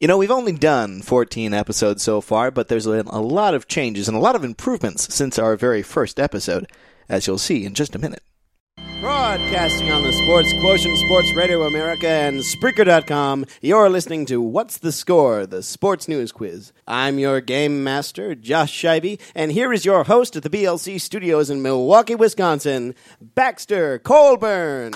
[0.00, 3.68] You know, we've only done 14 episodes so far, but there's been a lot of
[3.68, 6.68] changes and a lot of improvements since our very first episode,
[7.08, 8.24] as you'll see in just a minute.
[9.02, 14.92] Broadcasting on the Sports Quotient, Sports Radio America, and Spreaker.com, you're listening to What's the
[14.92, 16.72] Score, the sports news quiz.
[16.86, 21.50] I'm your game master, Josh Scheibe, and here is your host at the BLC studios
[21.50, 24.92] in Milwaukee, Wisconsin, Baxter Colburn.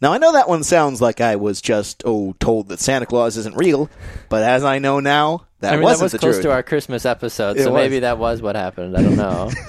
[0.00, 3.36] Now, I know that one sounds like I was just, oh, told that Santa Claus
[3.38, 3.90] isn't real,
[4.28, 6.42] but as I know now, that I mean, wasn't that was the close truth.
[6.44, 7.82] to our Christmas episode, It so was.
[7.82, 8.96] maybe that was what happened.
[8.96, 9.50] I don't know.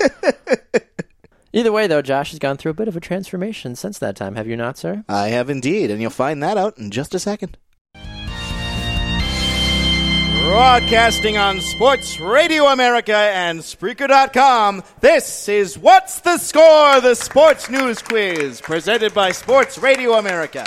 [1.57, 4.35] Either way, though, Josh has gone through a bit of a transformation since that time.
[4.35, 5.03] Have you not, sir?
[5.09, 7.57] I have indeed, and you'll find that out in just a second.
[10.43, 17.01] Broadcasting on Sports Radio America and Spreaker.com, this is What's the Score?
[17.01, 20.63] The Sports News Quiz, presented by Sports Radio America.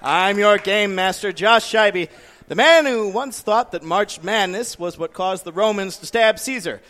[0.00, 2.08] I'm your game master, Josh Scheibe,
[2.48, 6.38] the man who once thought that March Madness was what caused the Romans to stab
[6.38, 6.80] Caesar.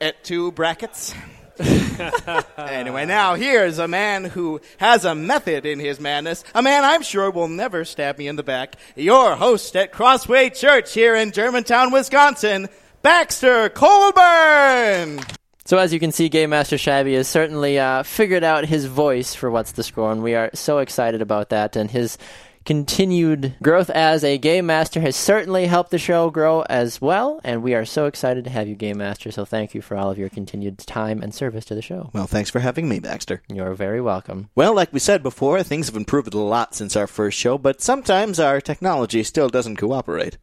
[0.00, 1.14] At two brackets.
[2.58, 6.44] anyway, now here's a man who has a method in his madness.
[6.54, 8.76] A man I'm sure will never stab me in the back.
[8.94, 12.68] Your host at Crossway Church here in Germantown, Wisconsin,
[13.02, 15.20] Baxter Colburn.
[15.64, 19.34] So, as you can see, Game Master Shabby has certainly uh, figured out his voice
[19.34, 21.74] for What's the Score, and we are so excited about that.
[21.74, 22.18] And his
[22.66, 27.40] continued growth as a Game Master has certainly helped the show grow as well.
[27.44, 29.30] And we are so excited to have you, Game Master.
[29.30, 32.10] So, thank you for all of your continued time and service to the show.
[32.12, 33.40] Well, thanks for having me, Baxter.
[33.48, 34.50] You're very welcome.
[34.54, 37.80] Well, like we said before, things have improved a lot since our first show, but
[37.80, 40.36] sometimes our technology still doesn't cooperate.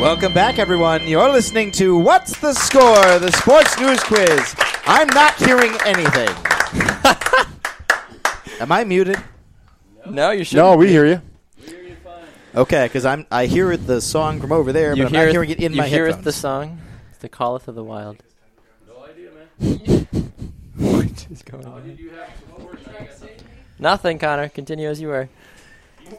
[0.00, 1.06] Welcome back, everyone.
[1.06, 3.18] You're listening to What's the Score?
[3.18, 4.54] The Sports News Quiz.
[4.86, 6.28] I'm not hearing anything.
[8.60, 9.18] Am I muted?
[10.10, 10.56] No, you should.
[10.56, 11.20] No, we hear you.
[11.60, 12.24] We hear you fine.
[12.54, 15.32] Okay, because I'm I hear the song from over there, You but I'm hear not
[15.32, 16.24] hearing it in you my hear headphones.
[16.24, 16.80] the song,
[17.20, 18.22] the calleth of the wild.
[18.86, 20.32] No idea, man.
[20.76, 21.98] what is going on?
[23.78, 24.48] Nothing, Connor.
[24.48, 25.28] Continue as you were.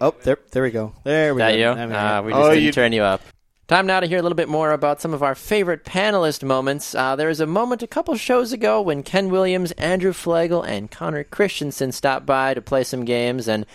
[0.00, 0.92] Oh, there, there we go.
[1.02, 1.56] There we that go.
[1.56, 1.74] you?
[1.74, 1.98] There we go.
[1.98, 3.20] Ah, we just Oh, didn't you- turn you up.
[3.68, 6.94] Time now to hear a little bit more about some of our favorite panelist moments.
[6.94, 10.90] Uh, there was a moment a couple shows ago when Ken Williams, Andrew Flagel, and
[10.90, 13.66] Connor Christensen stopped by to play some games, and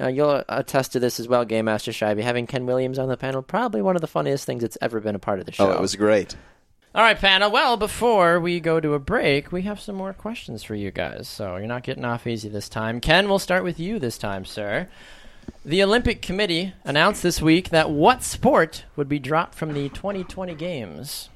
[0.00, 2.22] uh, you'll attest to this as well, Game Master Scheibe.
[2.22, 5.16] Having Ken Williams on the panel, probably one of the funniest things that's ever been
[5.16, 5.68] a part of the show.
[5.68, 6.36] Oh, it was great.
[6.94, 7.50] All right, panel.
[7.50, 11.26] Well, before we go to a break, we have some more questions for you guys.
[11.26, 13.00] So you're not getting off easy this time.
[13.00, 14.88] Ken, we'll start with you this time, sir.
[15.64, 20.54] The Olympic Committee announced this week that what sport would be dropped from the 2020
[20.54, 21.28] Games?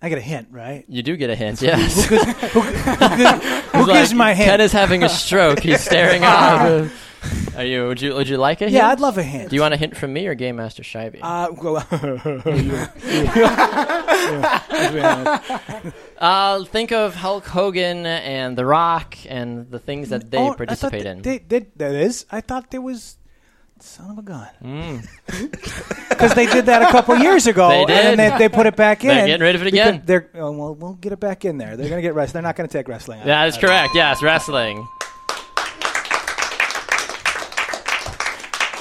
[0.00, 0.84] I get a hint, right?
[0.88, 2.04] You do get a hint, yes.
[2.08, 4.48] Who He's gives like, my hint?
[4.48, 5.58] Ken is having a stroke.
[5.60, 6.88] He's staring at.
[7.56, 7.88] Are you?
[7.88, 8.14] Would you?
[8.14, 8.74] Would you like a hint?
[8.74, 9.50] Yeah, I'd love a hint.
[9.50, 11.18] Do you want a hint from me or Game Master Scheibe?
[11.20, 11.80] Uh, go-
[16.18, 20.48] Uh, think of Hulk Hogan and The Rock and the things that they Oh, I
[20.48, 21.22] thought participate that in.
[21.22, 22.26] They, they, that is.
[22.30, 23.16] I thought there was.
[23.80, 24.48] Son of a gun.
[24.62, 25.06] Mm.
[26.08, 28.32] Because they did that a couple years ago, They and then did.
[28.32, 29.08] they, they put it back in.
[29.08, 30.02] They're getting rid of it because again.
[30.04, 31.76] They're oh, well, we'll get it back in there.
[31.76, 32.42] They're going to get wrestling.
[32.42, 33.20] They're not going to take wrestling.
[33.20, 33.26] out.
[33.26, 33.94] That is correct.
[33.94, 34.84] Yes, wrestling.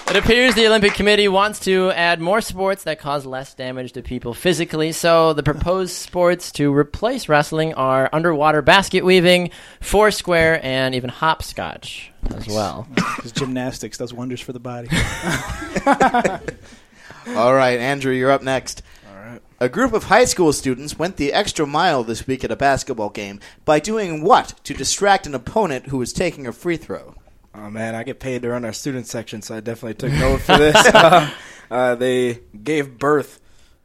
[0.09, 4.01] It appears the Olympic Committee wants to add more sports that cause less damage to
[4.01, 4.93] people physically.
[4.93, 9.49] So the proposed sports to replace wrestling are underwater basket weaving,
[9.81, 12.87] foursquare, and even hopscotch as well.
[12.95, 14.87] Because gymnastics does wonders for the body.
[17.35, 18.83] All right, Andrew, you're up next.
[19.09, 19.41] All right.
[19.59, 23.09] A group of high school students went the extra mile this week at a basketball
[23.09, 27.13] game by doing what to distract an opponent who was taking a free throw?
[27.59, 30.41] Oh man, I get paid to run our student section, so I definitely took note
[30.41, 30.75] for this.
[30.75, 31.29] uh,
[31.71, 33.39] uh, they gave birth,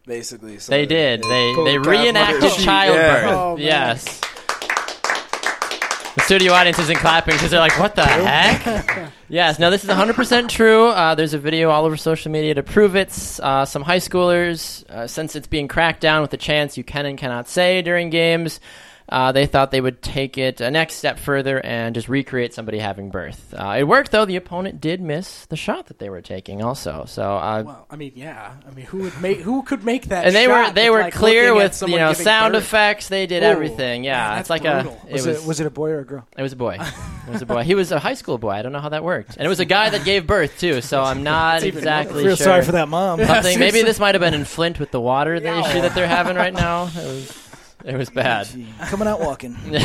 [0.07, 0.59] basically.
[0.59, 1.23] So They did.
[1.23, 3.25] They pulled they reenacted childbirth.
[3.25, 3.35] yeah.
[3.35, 4.21] Oh, yes.
[6.15, 9.59] The studio audience isn't clapping because they're like, "What the heck?" yes.
[9.59, 10.89] No, this is 100% true.
[10.89, 13.09] Uh, there's a video all over social media to prove it.
[13.43, 17.07] Uh, some high schoolers, uh, since it's being cracked down with the chants you can
[17.07, 18.61] and cannot say during games,
[19.09, 22.79] uh, they thought they would take it a next step further and just recreate somebody
[22.79, 23.53] having birth.
[23.57, 24.25] Uh, it worked though.
[24.25, 27.05] The opponent did miss the shot that they were taking, also.
[27.07, 27.23] So.
[27.23, 28.55] Uh, Well, I mean, yeah.
[28.67, 29.41] I mean, who would make?
[29.41, 30.27] Who could make that?
[30.27, 32.63] and they were they with, were like, clear with you know sound birth?
[32.65, 33.09] effects.
[33.09, 34.05] They did Ooh, everything.
[34.05, 34.99] Yeah, man, it's like brutal.
[35.09, 35.13] a.
[35.13, 36.27] Was it, was it a boy or a girl?
[36.37, 36.79] It was a boy.
[36.81, 37.63] It was a boy.
[37.63, 38.51] He was a high school boy.
[38.51, 39.37] I don't know how that worked.
[39.37, 40.81] And it was a guy that gave birth too.
[40.81, 42.45] So I'm not exactly Real sure.
[42.47, 43.25] sorry for that mom.
[43.25, 43.59] Something.
[43.59, 46.37] Maybe this might have been in Flint with the water the issue that they're having
[46.37, 46.89] right now.
[47.85, 48.11] It was.
[48.11, 48.49] Bad.
[48.83, 49.57] Coming out walking.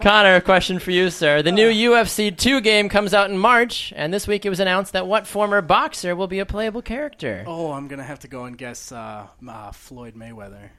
[0.00, 1.42] Connor, a question for you, sir.
[1.42, 4.92] The new UFC 2 game comes out in March, and this week it was announced
[4.92, 7.44] that what former boxer will be a playable character?
[7.46, 10.70] Oh, I'm gonna have to go and guess uh, uh, Floyd Mayweather.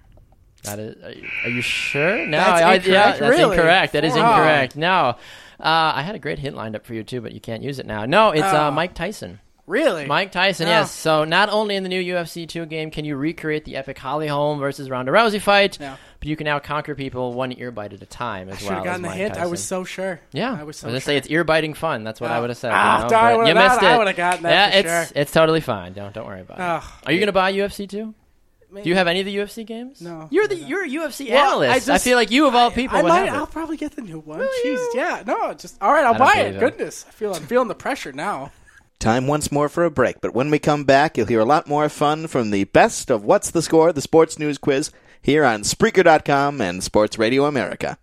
[0.63, 2.25] That is, are you, are you sure?
[2.25, 3.19] No, That's I, yeah, incorrect?
[3.19, 3.55] that's Really?
[3.55, 3.93] incorrect.
[3.93, 4.31] That is Wow.
[4.31, 4.75] incorrect.
[4.75, 5.15] No, uh,
[5.59, 7.85] I had a great hint lined up for you too, but you can't use it
[7.85, 8.05] now.
[8.05, 8.71] No, it's uh, Oh.
[8.71, 9.39] Mike Tyson.
[9.69, 10.05] Really?
[10.07, 10.71] Mike Tyson, Oh.
[10.71, 10.91] yes.
[10.91, 14.27] So not only in the new UFC 2 game can you recreate the epic Holly
[14.27, 15.95] Holm versus Ronda Rousey fight, Yeah.
[16.19, 18.71] but you can now conquer people one ear bite at a time as I should
[18.71, 19.37] have gotten the hint.
[19.37, 20.19] I was so sure.
[20.33, 21.05] Yeah, I was so gonna sure.
[21.05, 22.03] say it's ear biting fun.
[22.03, 22.41] That's what I Ah.
[22.41, 22.71] would have said.
[22.73, 23.97] Ah, you know, I you missed that- I it.
[23.99, 25.21] would've gotten that yeah, for it's sure.
[25.21, 25.93] it's totally fine.
[25.93, 27.07] Don't don't worry about it.
[27.07, 28.13] Are you gonna buy UFC 2?
[28.71, 29.99] Do you have any of the UFC games?
[29.99, 30.27] No.
[30.31, 31.89] You're the you're a UFC Well, analyst.
[31.89, 33.25] I, I feel like you of all people I would might.
[33.25, 33.37] have it.
[33.37, 34.41] I'll probably get the new one.
[34.65, 35.23] Jeez, yeah.
[35.25, 36.05] No, just all right.
[36.05, 36.55] I'll I buy it.
[36.55, 36.59] it.
[36.59, 37.33] Goodness, I feel.
[37.35, 38.51] I'm feeling the pressure now.
[38.99, 41.69] Time once more for a break, but when we come back, you'll hear a lot
[41.69, 45.61] more fun from the best of What's the Score, the sports news quiz, here on
[45.61, 47.97] Spreaker.com and Sports Radio America.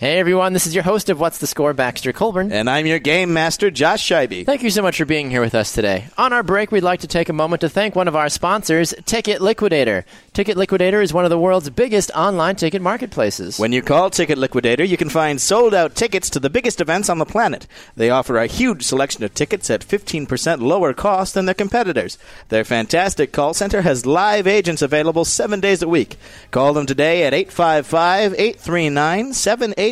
[0.00, 2.52] Hey everyone, this is your host of What's the Score, Baxter Colburn.
[2.52, 4.46] And I'm your game master, Josh Scheibe.
[4.46, 6.06] Thank you so much for being here with us today.
[6.16, 8.94] On our break, we'd like to take a moment to thank one of our sponsors,
[9.04, 10.06] Ticket Liquidator.
[10.32, 13.58] Ticket Liquidator is one of the world's biggest online ticket marketplaces.
[13.58, 17.10] When you call Ticket Liquidator, you can find sold out tickets to the biggest events
[17.10, 17.66] on the planet.
[17.94, 22.16] They offer a huge selection of tickets at 15% lower cost than their competitors.
[22.48, 26.16] Their fantastic call center has live agents available seven days a week.
[26.52, 29.34] Call them today at 855 839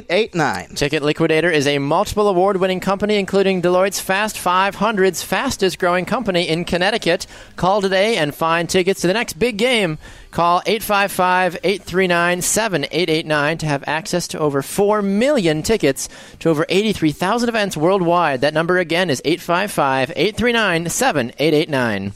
[0.03, 0.77] 7889.
[0.77, 6.49] Ticket Liquidator is a multiple award winning company, including Deloitte's Fast 500's fastest growing company
[6.49, 7.27] in Connecticut.
[7.57, 9.99] Call today and find tickets to the next big game.
[10.31, 16.09] Call 855 839 7889 to have access to over 4 million tickets
[16.39, 18.43] to over 83,000 events worldwide.
[18.43, 22.13] That number again is 855 839 7889.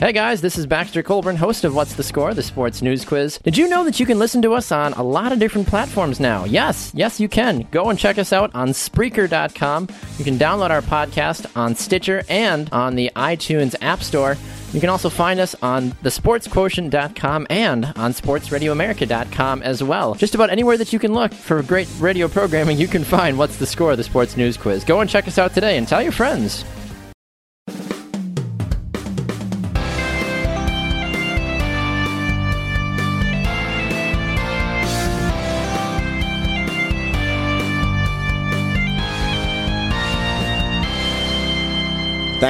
[0.00, 3.36] Hey guys, this is Baxter Colburn, host of What's the Score, the sports news quiz.
[3.42, 6.18] Did you know that you can listen to us on a lot of different platforms
[6.18, 6.46] now?
[6.46, 7.68] Yes, yes, you can.
[7.70, 9.88] Go and check us out on Spreaker.com.
[10.16, 14.38] You can download our podcast on Stitcher and on the iTunes App Store.
[14.72, 20.14] You can also find us on thesportsquotient.com and on sportsradioamerica.com as well.
[20.14, 23.58] Just about anywhere that you can look for great radio programming, you can find What's
[23.58, 24.82] the Score, the sports news quiz.
[24.82, 26.64] Go and check us out today and tell your friends.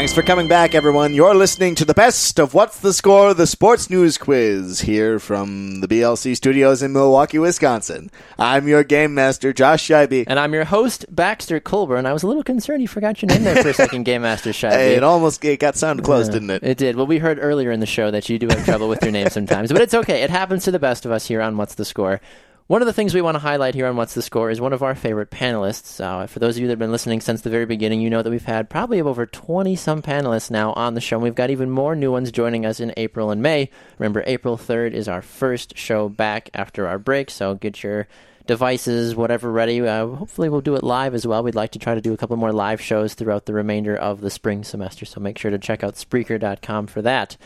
[0.01, 1.13] Thanks for coming back, everyone.
[1.13, 5.83] You're listening to the best of What's the Score, the sports news quiz, here from
[5.83, 8.11] the BLC studios in Milwaukee, Wisconsin.
[8.39, 10.25] I'm your game master, Josh Scheibe.
[10.27, 12.07] And I'm your host, Baxter Colburn.
[12.07, 14.53] I was a little concerned you forgot your name there for a second, Game Master
[14.53, 14.71] Shivey.
[14.71, 16.63] Hey, it almost it got sounded close, Yeah, didn't it?
[16.63, 16.97] It did.
[16.97, 19.29] Well, we heard earlier in the show that you do have trouble with your name
[19.29, 20.23] sometimes, but it's okay.
[20.23, 22.23] It happens to the best of us here on What's the Score.
[22.71, 24.73] One of the things we want to highlight here on What's the Score is one
[24.73, 26.01] of our favorite panelists.
[26.01, 28.23] Uh, for those of you that have been listening since the very beginning, you know
[28.23, 31.17] that we've had probably over 20 some panelists now on the show.
[31.17, 33.71] And we've got even more new ones joining us in April and May.
[33.99, 38.07] Remember, April 3rd is our first show back after our break, so get your
[38.47, 39.81] devices, whatever, ready.
[39.81, 41.43] Uh, hopefully, we'll do it live as well.
[41.43, 44.21] We'd like to try to do a couple more live shows throughout the remainder of
[44.21, 47.37] the spring semester, so make sure to check out Spreaker.com for that.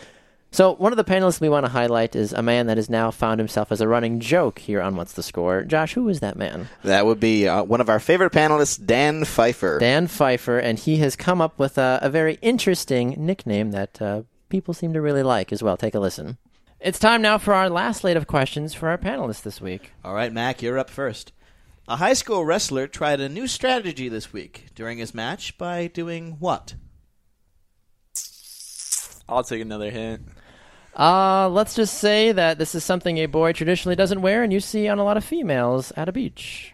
[0.55, 3.11] So, one of the panelists we want to highlight is a man that has now
[3.11, 5.65] found himself as a running joke here on What's the Score.
[5.65, 6.69] Josh, who is that man?
[6.85, 9.81] That would be uh, one of our favorite panelists, Dan Pfeiffer.
[9.81, 14.23] Dan Pfeiffer, and he has come up with a, a very interesting nickname that uh,
[14.49, 15.77] people seem to really like as well.
[15.77, 16.39] Take a listen.
[16.79, 19.91] It's time now for our last slate of questions for our panelists this week.
[20.05, 21.33] All right, Mac, you're up first.
[21.89, 26.37] A high school wrestler tried a new strategy this week during his match by doing
[26.39, 26.77] what?
[29.29, 30.29] I'll take another hint.
[30.97, 34.61] Uh, let's just say that this is something a boy traditionally doesn't wear and you
[34.61, 36.73] see on a lot of females at a beach.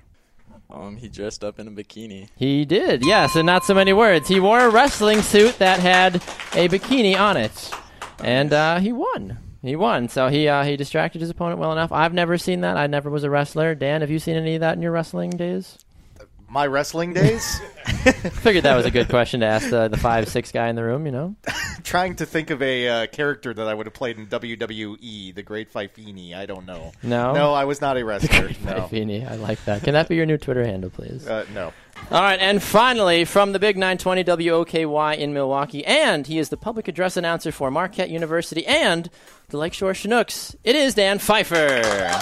[0.72, 2.28] Um, he dressed up in a bikini.
[2.36, 4.28] He did, yes, and not so many words.
[4.28, 6.16] He wore a wrestling suit that had
[6.52, 7.72] a bikini on it,
[8.22, 9.38] and uh, he won.
[9.62, 11.90] He won, so he uh, he distracted his opponent well enough.
[11.90, 12.76] I've never seen that.
[12.76, 13.74] I never was a wrestler.
[13.74, 15.76] Dan, have you seen any of that in your wrestling days?
[16.52, 17.60] My wrestling days?
[18.42, 20.82] Figured that was a good question to ask the the five six guy in the
[20.82, 21.06] room.
[21.06, 21.36] You know,
[21.84, 25.42] Trying to think of a uh, character that I would have played in WWE, the
[25.44, 26.34] Great Fifini.
[26.34, 26.90] I don't know.
[27.04, 27.32] No?
[27.34, 28.50] No, I was not a wrestler.
[28.64, 28.88] no.
[28.88, 29.84] Feeney, I like that.
[29.84, 31.24] Can that be your new Twitter handle, please?
[31.24, 31.72] Uh, no.
[32.10, 36.56] All right, and finally, from the Big 920 WOKY in Milwaukee, and he is the
[36.56, 39.08] public address announcer for Marquette University and
[39.50, 40.56] the Lakeshore Chinooks.
[40.64, 42.20] It is Dan Pfeiffer.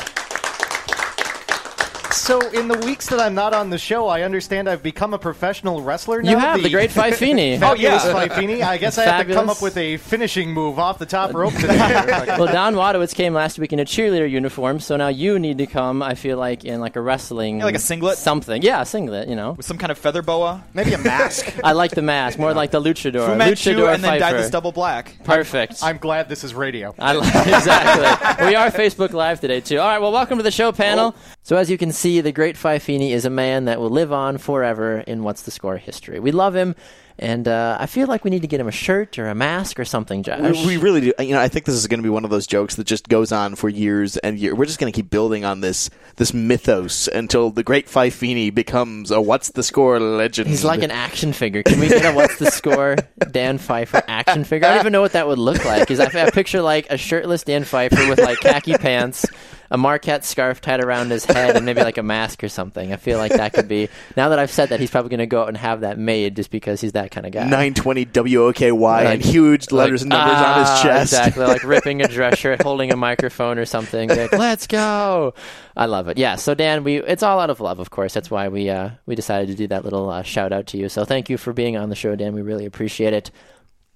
[2.18, 5.18] So, in the weeks that I'm not on the show, I understand I've become a
[5.18, 6.30] professional wrestler now.
[6.32, 7.58] You have the great Fifini.
[7.68, 7.98] Oh, yeah.
[7.98, 8.62] Fifini.
[8.62, 11.54] I guess I have to come up with a finishing move off the top rope
[11.60, 11.76] today.
[11.78, 15.66] well, Don Wadowitz came last week in a cheerleader uniform, so now you need to
[15.66, 16.02] come.
[16.02, 18.18] I feel like in like a wrestling, Yeah, like a singlet?
[18.18, 18.62] something.
[18.62, 19.28] Yeah, a singlet.
[19.28, 20.64] You know, With some kind of feather boa.
[20.74, 21.54] Maybe a mask.
[21.64, 23.26] I like the mask more like the luchador.
[23.26, 24.36] Fu Manchu luchador and then dyed Pfeiffer.
[24.38, 25.14] this double black.
[25.24, 25.82] Perfect.
[25.82, 26.94] I'm glad this is radio.
[26.98, 28.46] I exactly.
[28.46, 29.78] we are Facebook Live today too.
[29.78, 30.00] All right.
[30.00, 31.14] Well, welcome to the show panel.
[31.16, 31.20] Oh.
[31.42, 34.38] So as you can see, the great Fifini is a man that will live on
[34.38, 36.18] forever in what's the score history.
[36.18, 36.74] We love him,
[37.18, 39.80] and uh, I feel like we need to get him a shirt or a mask
[39.80, 40.40] or something, Josh.
[40.40, 41.12] We, we really do.
[41.18, 43.08] You know, I think this is going to be one of those jokes that just
[43.08, 44.54] goes on for years and years.
[44.54, 49.10] We're just going to keep building on this this mythos until the great Fifini becomes
[49.10, 50.48] a what's the score legend.
[50.48, 51.62] He's like an action figure.
[51.62, 52.96] Can we get a what's the score
[53.30, 54.68] Dan Pfeiffer action figure?
[54.68, 55.80] I don't even know what that would look like.
[55.80, 59.26] Because I, I picture like a shirtless Dan Pfeiffer with like khaki pants,
[59.70, 62.92] a Marquette scarf tied around his head, and maybe like a mask or something.
[62.92, 63.88] I feel like that could be.
[64.16, 66.36] Now that I've said that, he's probably going to go out and have that made
[66.36, 67.44] just because he's that kind of guy.
[67.44, 71.12] 920 WOKY Like- and huge letters and numbers on his Ah, chest.
[71.12, 74.08] Exactly, like ripping a dress shirt, holding a microphone or something.
[74.08, 75.34] Like, Let's go!
[75.76, 76.18] I love it.
[76.18, 76.36] Yeah.
[76.36, 78.12] So Dan, we it's all out of love, of course.
[78.14, 80.88] That's why we uh, we decided to do that little uh, shout out to you.
[80.88, 82.34] So thank you for being on the show, Dan.
[82.34, 83.30] We really appreciate it.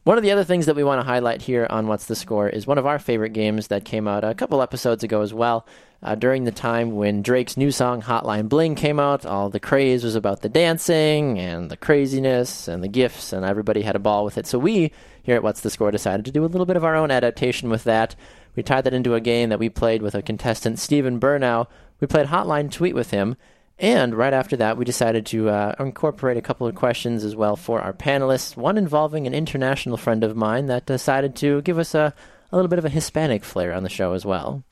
[0.05, 2.49] One of the other things that we want to highlight here on What's the Score
[2.49, 5.65] is one of our favorite games that came out a couple episodes ago as well.
[6.03, 10.03] Uh, during the time when Drake's new song Hotline Bling came out, all the craze
[10.03, 14.25] was about the dancing and the craziness and the gifts, and everybody had a ball
[14.25, 14.49] with it.
[14.49, 14.91] So we
[15.23, 17.71] here at What's the Score decided to do a little bit of our own adaptation
[17.71, 18.17] with that.
[18.57, 21.69] We tied that into a game that we played with a contestant, Stephen Burnow.
[22.01, 23.37] We played Hotline Tweet with him.
[23.83, 27.57] And right after that, we decided to uh, incorporate a couple of questions as well
[27.57, 28.57] for our panelists.
[28.57, 32.15] One involving an international friend of mine that decided to give us a,
[32.53, 34.63] a little bit of a Hispanic flair on the show as well.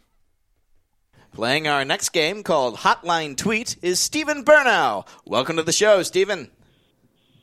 [1.32, 5.04] Playing our next game called Hotline Tweet is Stephen Burnow.
[5.24, 6.48] Welcome to the show, Stephen.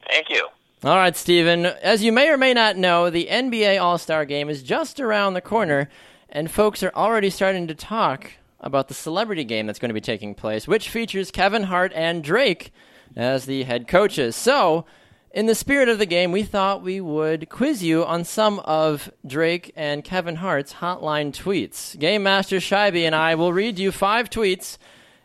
[0.09, 0.47] Thank you.
[0.85, 1.65] All right, Stephen.
[1.65, 5.33] As you may or may not know, the NBA All Star game is just around
[5.33, 5.89] the corner,
[6.29, 10.01] and folks are already starting to talk about the celebrity game that's going to be
[10.01, 12.71] taking place, which features Kevin Hart and Drake
[13.15, 14.35] as the head coaches.
[14.35, 14.85] So,
[15.31, 19.11] in the spirit of the game, we thought we would quiz you on some of
[19.25, 21.97] Drake and Kevin Hart's hotline tweets.
[21.99, 24.77] Game Master Scheibe and I will read you five tweets,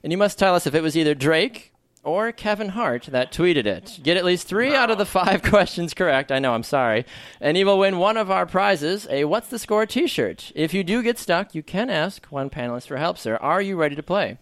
[0.03, 1.72] and you must tell us if it was either Drake
[2.05, 4.01] or Kevin Hart that tweeted it.
[4.03, 6.33] Get at least three out of the five questions correct.
[6.33, 7.05] I know, I'm sorry.
[7.41, 10.51] And you will win one of our prizes, a What's the Score t shirt.
[10.55, 13.37] If you do get stuck, you can ask one panelist for help, sir.
[13.37, 14.39] Are you ready to play?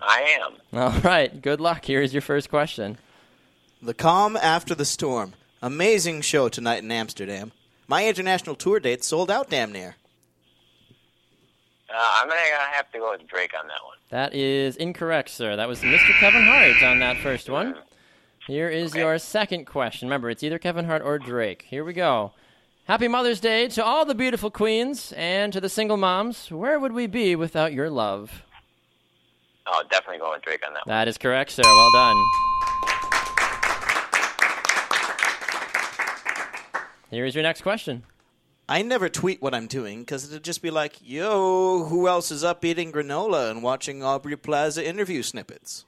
[0.00, 0.78] I am.
[0.78, 1.84] All right, good luck.
[1.84, 2.98] Here is your first question.
[3.82, 5.34] The Calm After the Storm.
[5.62, 7.52] Amazing show tonight in Amsterdam.
[7.86, 9.96] My international tour date sold out damn near.
[11.92, 12.40] Uh, I'm gonna
[12.72, 13.98] have to go with Drake on that one.
[14.10, 15.54] That is incorrect, sir.
[15.54, 16.10] That was Mr.
[16.18, 17.76] Kevin Hart on that first one.
[18.46, 20.08] Here is your second question.
[20.08, 21.66] Remember, it's either Kevin Hart or Drake.
[21.68, 22.32] Here we go.
[22.86, 26.50] Happy Mother's Day to all the beautiful queens and to the single moms.
[26.50, 28.42] Where would we be without your love?
[29.68, 30.92] Oh, definitely going with Drake on that one.
[30.92, 31.62] That is correct, sir.
[31.64, 32.16] Well done.
[37.10, 38.02] Here is your next question.
[38.70, 42.44] I never tweet what I'm doing because it'd just be like, yo, who else is
[42.44, 45.84] up eating granola and watching Aubrey Plaza interview snippets?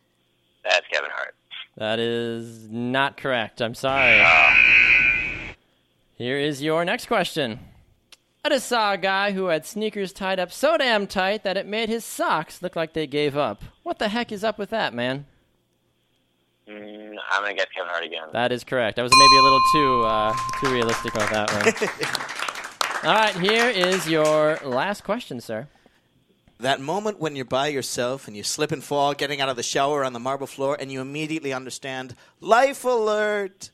[0.64, 1.36] That's Kevin Hart.
[1.76, 3.62] That is not correct.
[3.62, 4.20] I'm sorry.
[6.16, 7.60] Here is your next question.
[8.44, 11.66] I just saw a guy who had sneakers tied up so damn tight that it
[11.66, 13.62] made his socks look like they gave up.
[13.84, 15.26] What the heck is up with that, man?
[16.68, 18.26] Mm, I'm gonna get Kevin Hart again.
[18.32, 18.98] That is correct.
[18.98, 22.38] I was maybe a little too uh, too realistic about that one.
[23.04, 25.66] All right, here is your last question, sir.
[26.60, 29.64] That moment when you're by yourself and you slip and fall getting out of the
[29.64, 33.70] shower on the marble floor and you immediately understand life alert.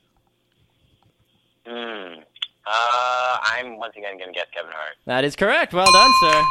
[1.67, 2.21] Hmm.
[2.67, 4.97] Uh, I'm once again going to guess Kevin Hart.
[5.05, 5.75] That is correct.
[5.75, 6.45] Well done, sir.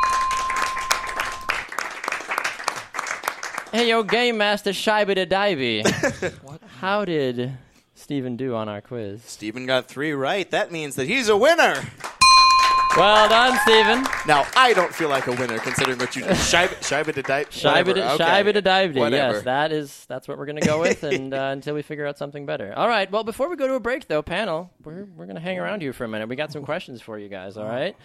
[3.75, 5.84] Hey, yo, Game Master Shiba to Divey.
[6.80, 7.57] How did
[7.95, 9.23] Steven do on our quiz?
[9.23, 10.49] Steven got three right.
[10.51, 11.84] That means that he's a winner.
[12.95, 14.03] Well done, Stephen.
[14.27, 16.35] Now, I don't feel like a winner considering what you did.
[16.38, 17.47] Shiba, Shiba to Dive.
[17.51, 18.38] Shiba to, okay.
[18.38, 18.95] Shiba to Divey.
[18.95, 19.33] Whatever.
[19.35, 22.07] Yes, that is that's what we're going to go with, and uh, until we figure
[22.07, 22.73] out something better.
[22.75, 23.11] All right.
[23.11, 25.81] Well, before we go to a break, though, panel, we're we're going to hang around
[25.81, 26.27] here for a minute.
[26.27, 27.57] We got some questions for you guys.
[27.57, 27.95] All right,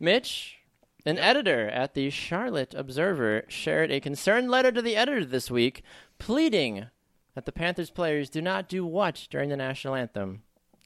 [0.00, 0.58] Mitch.
[1.04, 5.82] An editor at the Charlotte Observer shared a concerned letter to the editor this week,
[6.20, 6.86] pleading
[7.34, 10.42] that the Panthers players do not do what during the national anthem.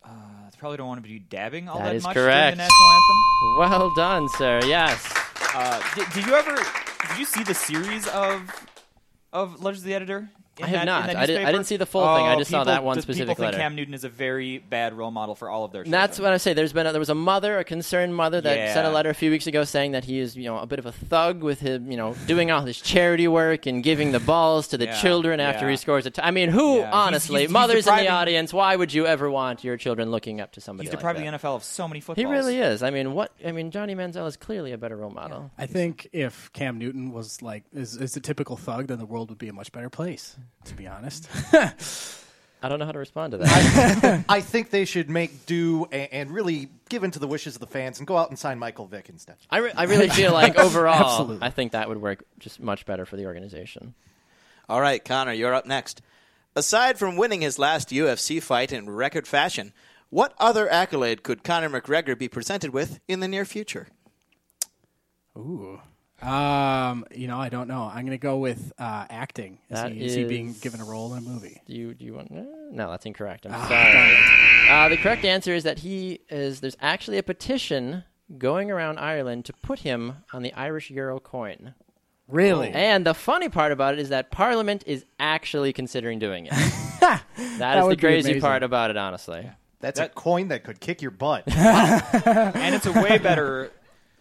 [0.07, 0.11] Uh,
[0.59, 2.57] probably don't want to be dabbing all That much correct.
[2.57, 3.59] during the national anthem.
[3.59, 4.61] Well done, sir.
[4.65, 5.13] Yes.
[5.55, 6.55] Uh, did, did you ever?
[6.55, 8.43] Did you see the series of
[9.33, 10.31] of Letters of the Editor?
[10.59, 11.17] In I have that- not.
[11.17, 12.27] I didn't- I didn't see the full thing.
[12.27, 13.59] I Oh, just saw that one the specific People think letter.
[13.59, 15.83] Cam Newton is a very bad role model for all of their.
[15.83, 16.55] And That's what I say.
[16.55, 18.75] There's been a, there was a mother, a concerned mother, that Yeah.
[18.75, 20.79] sent a letter a few weeks ago saying that he is, you know, a bit
[20.79, 24.21] of a thug with him, you know, doing all his charity work and giving the
[24.21, 25.73] balls to the Yeah, children after yeah.
[25.73, 26.11] he scores a.
[26.11, 29.07] T- I mean, who Yeah, honestly, he's- he's mothers in the audience, why would you
[29.07, 30.87] ever want your children looking up to somebody?
[30.87, 31.41] He's like depriving that?
[31.41, 32.23] the NFL of so many footballs.
[32.27, 32.83] He really is.
[32.83, 33.33] I mean, what?
[33.45, 35.51] I mean, Johnny Manziel is clearly a better role model.
[35.59, 39.29] I think if Cam Newton was like is, is a typical thug, then the world
[39.31, 40.37] would be a much better place.
[40.65, 44.25] To be honest, I don't know how to respond to that.
[44.29, 47.61] I think they should make do and, and really give in to the wishes of
[47.61, 49.37] the fans and go out and sign Michael Vick instead.
[49.51, 51.47] I, re- I really feel like overall, Absolutely.
[51.47, 53.95] I think that would work just much better for the organization.
[54.69, 56.03] All right, Connor, you're up next.
[56.57, 59.73] Aside from winning his last UFC fight in record fashion,
[60.11, 63.89] what other accolade could Conor McGregor be presented with in the near future?
[65.37, 65.81] ooh,
[66.23, 67.91] um, you know, I don't know.
[67.93, 69.59] I'm gonna go with uh, acting.
[69.71, 71.61] Is, That he, is he being given a role in a movie?
[71.67, 72.33] Do you do you want?
[72.33, 73.47] eh, No, that's incorrect.
[73.47, 74.71] I'm Ah, sorry.
[74.71, 76.61] Uh, the correct answer is that he is.
[76.61, 78.05] There's actually a petition
[78.39, 81.75] going around Ireland to put him on the Irish euro coin.
[82.29, 82.71] Really?
[82.71, 86.53] And the funny part about it is that Parliament is actually considering doing it.
[87.01, 88.41] that is the would be crazy amazing.
[88.41, 89.49] part about it, honestly.
[89.79, 91.45] That's a coin that could kick your butt.
[91.47, 93.71] and it's a way better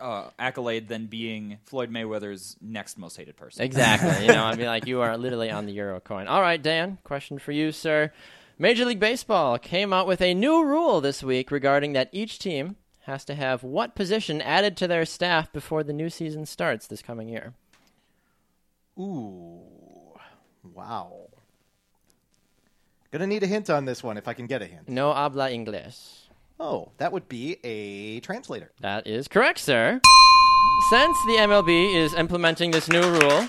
[0.06, 3.64] uh, accolade than being Floyd Mayweather's next most hated person.
[3.64, 4.28] Exactly.
[4.28, 6.28] you know, I mean, like you are literally on the euro coin.
[6.28, 7.00] All right, Dan.
[7.04, 8.12] Question for you, sir.
[8.60, 12.76] Major League Baseball came out with a new rule this week regarding that each team
[13.02, 17.02] has to have what position added to their staff before the new season starts this
[17.02, 17.54] coming year.
[18.98, 19.60] Ooh,
[20.64, 21.30] wow.
[23.12, 24.88] Gonna need a hint on this one if I can get a hint.
[24.88, 26.25] No habla inglés.
[26.60, 28.72] Oh, that would be a translator.
[28.80, 30.00] That is correct, sir.
[30.90, 33.48] Since the MLB is implementing this new rule,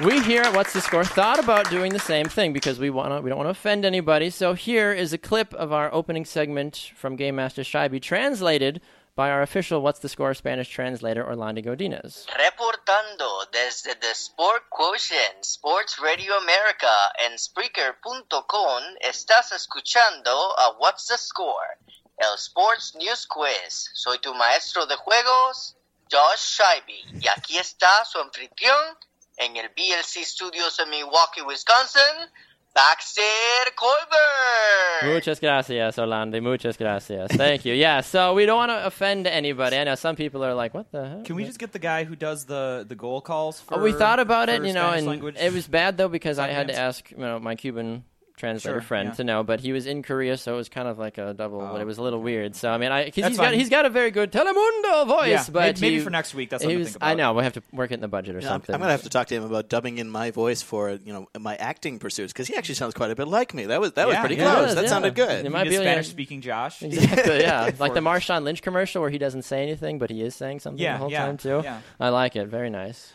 [0.00, 3.12] we here at What's the Score thought about doing the same thing because we want
[3.12, 4.30] to we don't want to offend anybody.
[4.30, 8.80] So here is a clip of our opening segment from Game Master Scheibe translated
[9.18, 12.24] by our official What's the Score Spanish translator Orlando Godinez.
[12.28, 16.86] Reportando desde The Sport Quotient, Sports Radio America
[17.18, 21.78] en Spreaker.com, estás escuchando a What's the Score,
[22.18, 23.90] el Sports News Quiz.
[23.94, 25.76] Soy tu maestro de juegos,
[26.10, 28.96] Josh Scheibe, y aquí está su anfitrión
[29.36, 32.30] en el BLC Studios en Milwaukee, Wisconsin,
[32.74, 35.14] Baxter Colbert.
[35.14, 36.40] Muchas gracias, Orlando.
[36.40, 37.28] Muchas gracias.
[37.36, 37.74] Thank you.
[37.74, 39.76] Yeah, so we don't want to offend anybody.
[39.76, 42.04] I know some people are like, "What the hell?" Can we just get the guy
[42.04, 43.60] who does the, the goal calls?
[43.60, 45.36] For, Oh, we thought about it, you know, Spanish and language?
[45.40, 48.04] it was bad though because I had to ask, you know, my Cuban
[48.38, 49.14] translator Sure, friend yeah.
[49.14, 51.60] to know, but he was in Korea, so it was kind of like a double.
[51.60, 52.56] Oh, but it was a little weird.
[52.56, 55.44] So I mean, I That's he's got he's got a very good Telemundo voice, Yeah,
[55.52, 57.44] but maybe- he- for next week, that's he something to was- think I know we'll
[57.44, 58.74] have to work it in the budget or Yeah, I'm, something.
[58.74, 61.28] I'm gonna have to talk to him about dubbing in my voice for you know
[61.38, 63.66] my acting pursuits because he actually sounds quite a bit like me.
[63.66, 64.74] That was that was pretty close.
[64.74, 65.44] That sounded good.
[65.44, 66.82] It might be a Spanish-speaking Josh.
[66.88, 67.70] Exactly, yeah.
[67.78, 70.82] like the Marshawn Lynch commercial where he doesn't say anything, but he is saying something
[70.84, 71.62] the whole time too.
[71.98, 72.46] I like it.
[72.48, 73.12] Very nice.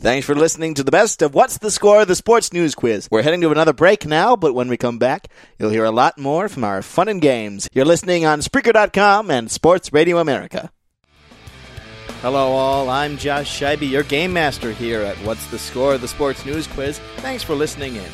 [0.00, 3.06] Thanks for listening to the best of What's the Score, the sports news quiz.
[3.10, 5.28] We're heading to another break now, but when we come back,
[5.58, 7.68] you'll hear a lot more from our fun and games.
[7.74, 10.72] You're listening on Spreaker.com and Sports Radio America.
[12.22, 12.88] Hello, all.
[12.88, 16.98] I'm Josh Scheibe, your game master here at What's the Score, the sports news quiz.
[17.16, 18.08] Thanks for listening in.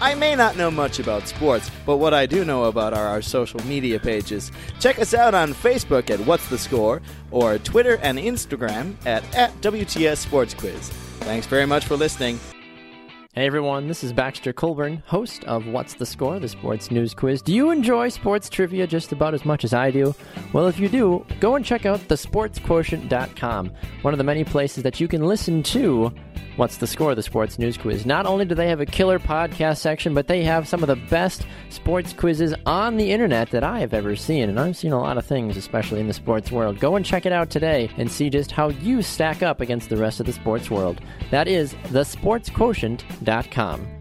[0.00, 3.20] I may not know much about sports, but what I do know about are our
[3.20, 4.50] social media pages.
[4.80, 9.52] Check us out on Facebook at What's the Score or Twitter and Instagram at, at
[9.60, 10.90] WTS Sports Quiz.
[11.20, 12.40] Thanks very much for listening.
[13.34, 17.40] Hey everyone, this is Baxter Colburn, host of What's the Score, the sports news quiz.
[17.40, 20.12] Do you enjoy sports trivia just about as much as I do?
[20.52, 23.70] Well, if you do, go and check out thesportsquotient.com,
[24.02, 26.12] one of the many places that you can listen to
[26.56, 28.04] What's the Score, of the sports news quiz.
[28.04, 30.96] Not only do they have a killer podcast section, but they have some of the
[30.96, 35.00] best sports quizzes on the internet that I have ever seen, and I've seen a
[35.00, 36.80] lot of things, especially in the sports world.
[36.80, 39.96] Go and check it out today and see just how you stack up against the
[39.96, 41.00] rest of the sports world.
[41.30, 43.97] That is thesportsquotient.com.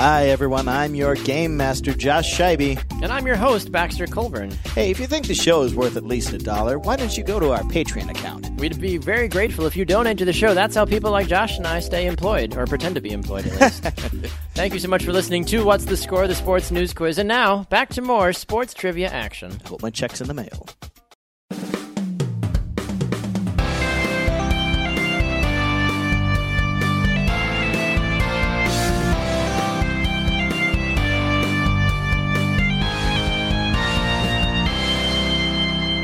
[0.00, 0.66] Hi, everyone.
[0.66, 2.82] I'm your game master, Josh Scheibe.
[3.02, 4.50] And I'm your host, Baxter Colburn.
[4.74, 7.22] Hey, if you think the show is worth at least a dollar, why don't you
[7.22, 8.48] go to our Patreon account?
[8.58, 10.54] We'd be very grateful if you donate to the show.
[10.54, 13.60] That's how people like Josh and I stay employed, or pretend to be employed at
[13.60, 13.82] least.
[14.54, 17.18] Thank you so much for listening to What's the Score, the sports news quiz.
[17.18, 19.60] And now, back to more sports trivia action.
[19.66, 20.66] Hope my check's in the mail.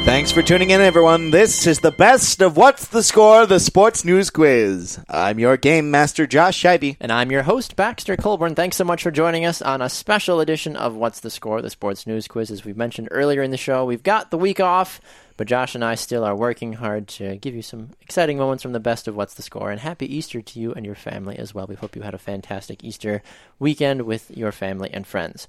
[0.07, 1.31] Thanks for tuning in, everyone.
[1.31, 5.01] This is the best of What's the Score, the sports news quiz.
[5.09, 6.97] I'm your game master, Josh Scheibe.
[7.01, 8.55] And I'm your host, Baxter Colburn.
[8.55, 11.71] Thanks so much for joining us on a special edition of What's the Score, the
[11.71, 12.53] sports news quiz.
[12.53, 15.01] As we mentioned earlier in the show, we've got the week off,
[15.37, 18.73] but Josh and I still are working hard to give you some exciting moments from
[18.75, 19.73] the best of What's the Score.
[19.73, 21.67] And happy Easter to you and your family as well.
[21.67, 23.23] We hope you had a fantastic Easter
[23.59, 25.49] weekend with your family and friends.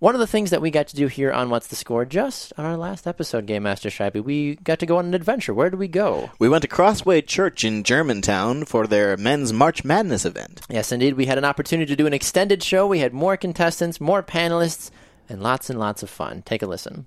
[0.00, 2.54] One of the things that we got to do here on What's the Score just
[2.56, 5.52] on our last episode, Game Master Scheibe, we got to go on an adventure.
[5.52, 6.30] Where did we go?
[6.38, 10.62] We went to Crossway Church in Germantown for their men's March Madness event.
[10.70, 11.18] Yes, indeed.
[11.18, 12.86] We had an opportunity to do an extended show.
[12.86, 14.90] We had more contestants, more panelists,
[15.28, 16.40] and lots and lots of fun.
[16.46, 17.06] Take a listen.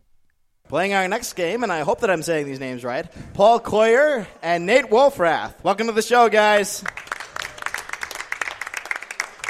[0.70, 4.28] Playing our next game, and I hope that I'm saying these names right Paul Coyer
[4.44, 5.56] and Nate Wolfrath.
[5.64, 6.84] Welcome to the show, guys.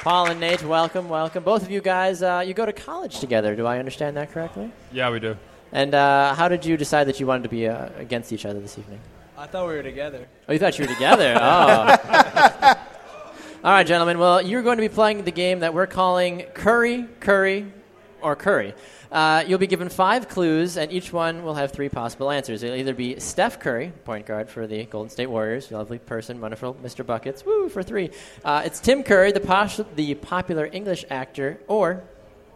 [0.04, 1.46] Paul and Nate, welcome, welcome.
[1.46, 3.56] Both of you guys, uh, you go to college together.
[3.56, 4.70] Do I understand that correctly?
[4.92, 5.38] Yeah, we do.
[5.72, 8.60] And uh, how did you decide that you wanted to be uh, against each other
[8.60, 9.00] this evening?
[9.38, 10.28] I thought we were together.
[10.50, 11.38] Oh, you thought you were together?
[11.42, 11.96] oh.
[13.64, 14.20] All right, gentlemen.
[14.20, 17.72] Well, you're going to be playing the game that we're calling Curry, Curry,
[18.22, 18.74] or Curry.
[19.14, 22.64] Uh, you'll be given five clues, and each one will have three possible answers.
[22.64, 26.74] It'll either be Steph Curry, point guard for the Golden State Warriors, lovely person, wonderful
[26.74, 27.06] Mr.
[27.06, 28.10] Buckets, woo, for three.
[28.44, 32.04] Uh, it's Tim Curry, the, pos- the popular English actor, or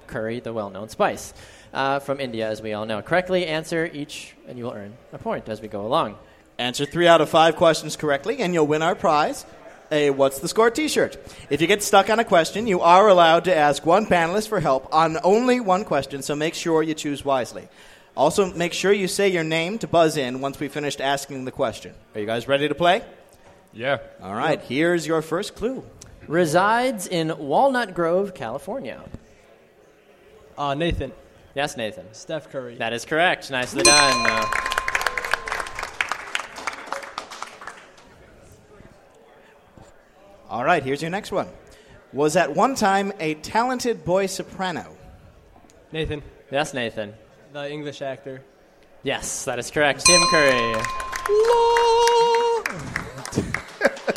[0.07, 1.31] Curry, the well known spice
[1.73, 3.03] uh, from India, as we all know.
[3.03, 6.17] Correctly answer each, and you will earn a point as we go along.
[6.57, 9.45] Answer three out of five questions correctly, and you'll win our prize
[9.91, 11.17] a What's the Score t shirt.
[11.49, 14.59] If you get stuck on a question, you are allowed to ask one panelist for
[14.59, 17.67] help on only one question, so make sure you choose wisely.
[18.15, 21.51] Also, make sure you say your name to buzz in once we finished asking the
[21.51, 21.93] question.
[22.15, 23.03] Are you guys ready to play?
[23.73, 23.99] Yeah.
[24.21, 25.83] All right, here's your first clue.
[26.27, 29.01] Resides in Walnut Grove, California.
[30.57, 31.11] Uh, Nathan.
[31.53, 32.05] Yes, Nathan.
[32.13, 32.75] Steph Curry.
[32.75, 33.49] That is correct.
[33.51, 34.25] Nicely done.
[34.29, 34.66] Uh,
[40.57, 41.47] All right, here's your next one.
[42.13, 44.97] Was at one time a talented boy soprano.
[45.91, 46.23] Nathan.
[46.49, 47.13] yes, Nathan.
[47.53, 48.41] The English actor.
[49.03, 50.03] Yes, that is correct.
[50.03, 50.81] Tim Curry.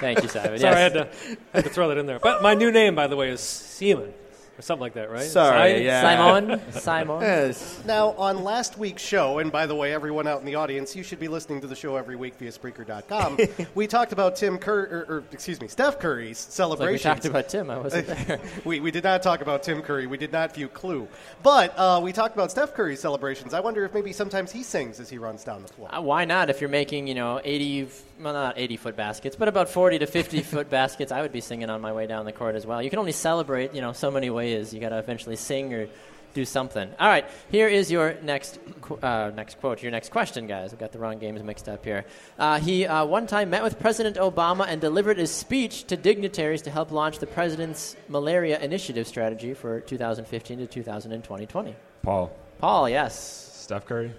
[0.00, 0.58] Thank you, Simon.
[0.58, 0.78] Sorry, I yes.
[0.78, 1.08] had to,
[1.52, 2.18] I had to throw that in there.
[2.18, 4.14] But my new name, by the way, is Seaman.
[4.60, 5.22] Or something like that, right?
[5.24, 6.02] Sorry, Si- yeah.
[6.02, 6.60] Simon.
[6.72, 7.20] Simon.
[7.22, 7.82] Yes.
[7.86, 11.02] Now, on last week's show, and by the way, everyone out in the audience, you
[11.02, 13.38] should be listening to the show every week via Spreaker.com.
[13.74, 17.02] we talked about Tim Curry, or, or excuse me, Steph Curry's It's like we celebrations.
[17.02, 17.70] talked about Tim.
[17.70, 18.38] I wasn't there.
[18.66, 20.06] we, we did not talk about Tim Curry.
[20.06, 21.08] We did not view Clue.
[21.42, 23.54] But uh, we talked about Steph Curry's celebrations.
[23.54, 25.88] I wonder if maybe sometimes he sings as he runs down the floor.
[25.94, 26.50] Uh, why not?
[26.50, 30.00] If you're making, you know, 80, f- well, not 80 foot baskets, but about 40
[30.00, 32.66] to 50 foot baskets, I would be singing on my way down the court as
[32.66, 32.82] well.
[32.82, 34.72] You can only celebrate, you know, so many ways.
[34.74, 35.88] You got to eventually sing or
[36.34, 36.88] do something.
[36.98, 40.72] All right, here is your next qu- uh, next quote, your next question, guys.
[40.72, 42.04] I've got the wrong games mixed up here.
[42.38, 46.62] Uh, he uh, one time met with President Obama and delivered his speech to dignitaries
[46.62, 51.76] to help launch the president's malaria initiative strategy for 2015 to 2020.
[52.02, 52.30] Paul.
[52.58, 53.18] Paul, yes.
[53.54, 54.12] Steph Curry.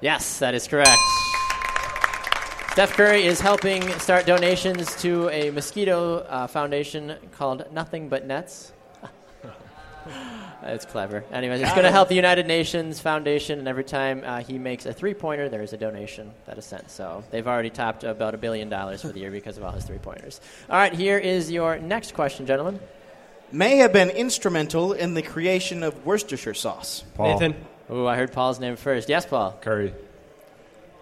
[0.00, 0.98] Yes, that is correct.
[2.78, 8.70] Steph Curry is helping start donations to a mosquito uh, foundation called Nothing But Nets.
[10.62, 11.24] It's clever.
[11.32, 14.86] Anyways, it's going to help the United Nations Foundation, and every time uh, he makes
[14.86, 16.88] a three pointer, there is a donation that is sent.
[16.88, 19.84] So they've already topped about a billion dollars for the year because of all his
[19.84, 20.40] three pointers.
[20.70, 22.78] All right, here is your next question, gentlemen.
[23.50, 27.02] May have been instrumental in the creation of Worcestershire sauce.
[27.16, 27.40] Paul.
[27.40, 27.56] Nathan.
[27.90, 29.08] Ooh, I heard Paul's name first.
[29.08, 29.58] Yes, Paul.
[29.60, 29.92] Curry.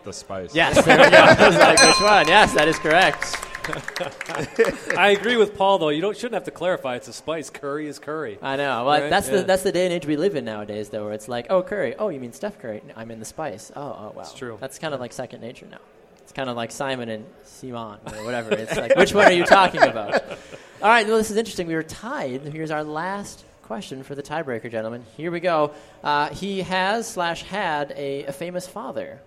[0.06, 0.54] The spice.
[0.54, 1.58] Yes, there we go.
[1.58, 2.28] Like, which one?
[2.28, 3.36] Yes, that is correct.
[4.96, 5.88] I agree with Paul though.
[5.88, 6.94] You don't shouldn't have to clarify.
[6.94, 7.50] It's a spice.
[7.50, 8.38] Curry is curry.
[8.40, 8.84] I know.
[8.84, 9.10] Well, Right?
[9.10, 9.38] that's Yeah.
[9.38, 11.62] the that's the day and age we live in nowadays, though, where it's like, oh,
[11.62, 11.96] Curry.
[11.98, 12.82] Oh, you mean Steph Curry?
[12.86, 13.72] No, I'm in the spice.
[13.74, 14.12] Oh, oh, wow.
[14.16, 14.56] That's true.
[14.60, 15.78] That's kind of like second nature now.
[16.22, 18.54] It's kind of like Simon and Simon or whatever.
[18.54, 20.22] It's like, which one are you talking about?
[20.82, 21.66] All right, well, this is interesting.
[21.66, 22.42] We were tied.
[22.42, 25.04] Here's our last question for the tiebreaker, gentlemen.
[25.16, 25.72] Here we go.
[26.04, 29.20] Uh, he has slash had a, a famous father.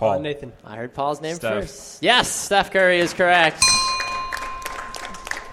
[0.00, 0.20] Paul.
[0.20, 0.52] Nathan.
[0.64, 1.52] I heard Paul's name Steph.
[1.64, 2.02] first.
[2.02, 3.62] Yes, Steph Curry is correct.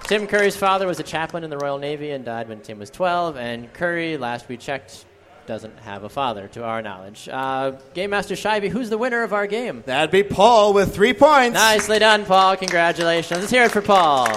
[0.06, 2.90] Tim Curry's father was a chaplain in the Royal Navy and died when Tim was
[2.90, 3.36] 12.
[3.36, 5.06] And Curry, last we checked,
[5.48, 7.28] doesn't have a father, to our knowledge.
[7.30, 9.84] Uh, Game Master Shivey, who's the winner of our game?
[9.86, 11.56] That'd be Paul with three points.
[11.56, 12.56] Nicely done, Paul.
[12.56, 13.42] Congratulations.
[13.42, 14.28] Let's hear it for Paul.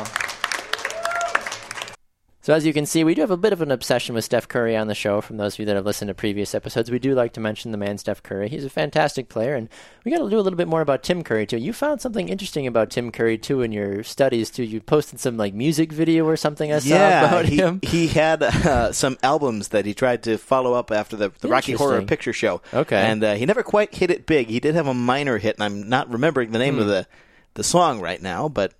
[2.42, 4.48] So, as you can see, we do have a bit of an obsession with Steph
[4.48, 5.20] Curry on the show.
[5.20, 7.70] From those of you that have listened to previous episodes, we do like to mention
[7.70, 8.48] the man Steph Curry.
[8.48, 9.68] He's a fantastic player, and
[10.06, 11.58] we got to do a little bit more about Tim Curry too.
[11.58, 14.62] You found something interesting about Tim Curry too in your studies too.
[14.64, 17.78] You posted some like music video or something I saw yeah, about he, him.
[17.82, 21.72] he had uh, some albums that he tried to follow up after the, the Rocky
[21.72, 22.62] Horror Picture Show.
[22.72, 22.96] Okay.
[22.96, 24.48] and uh, he never quite hit it big.
[24.48, 26.80] He did have a minor hit, and I'm not remembering the name Hmm.
[26.80, 27.06] of the
[27.52, 28.72] the song right now, but.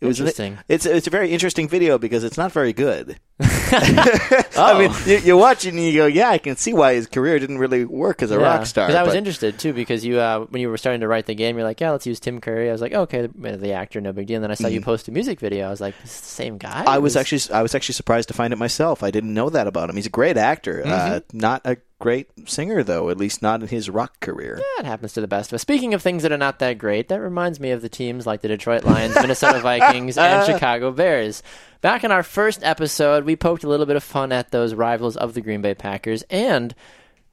[0.00, 0.58] It was Interesting.
[0.68, 3.18] It's it's a very interesting video because it's not very good.
[3.40, 7.06] I mean, you, you watch it and you go, "Yeah, I can see why his
[7.06, 10.18] career didn't really work as a rock star." Because I was interested too, because you
[10.18, 12.40] uh, when you were starting to write the game, you're like, yeah, let's use Tim
[12.40, 12.68] Curry.
[12.68, 14.36] I was like, okay, the, the actor, no big deal.
[14.36, 14.84] And then I saw you Mhm.
[14.84, 15.66] post a music video.
[15.66, 16.84] I was like, this is the same guy.
[16.86, 19.02] I was actually I was actually surprised to find it myself.
[19.02, 19.96] I didn't know that about him.
[19.96, 23.10] He's a great actor, uh, not a great singer though.
[23.10, 24.60] At least not in his rock career.
[24.78, 25.62] That happens to the best of us.
[25.62, 28.40] Speaking of things that are not that great, that reminds me of the teams like
[28.40, 31.42] the Detroit Lions, Minnesota Vikings, and Chicago Bears.
[31.80, 35.16] Back in our first episode, we poked a little bit of fun at those rivals
[35.16, 36.74] of the Green Bay Packers, and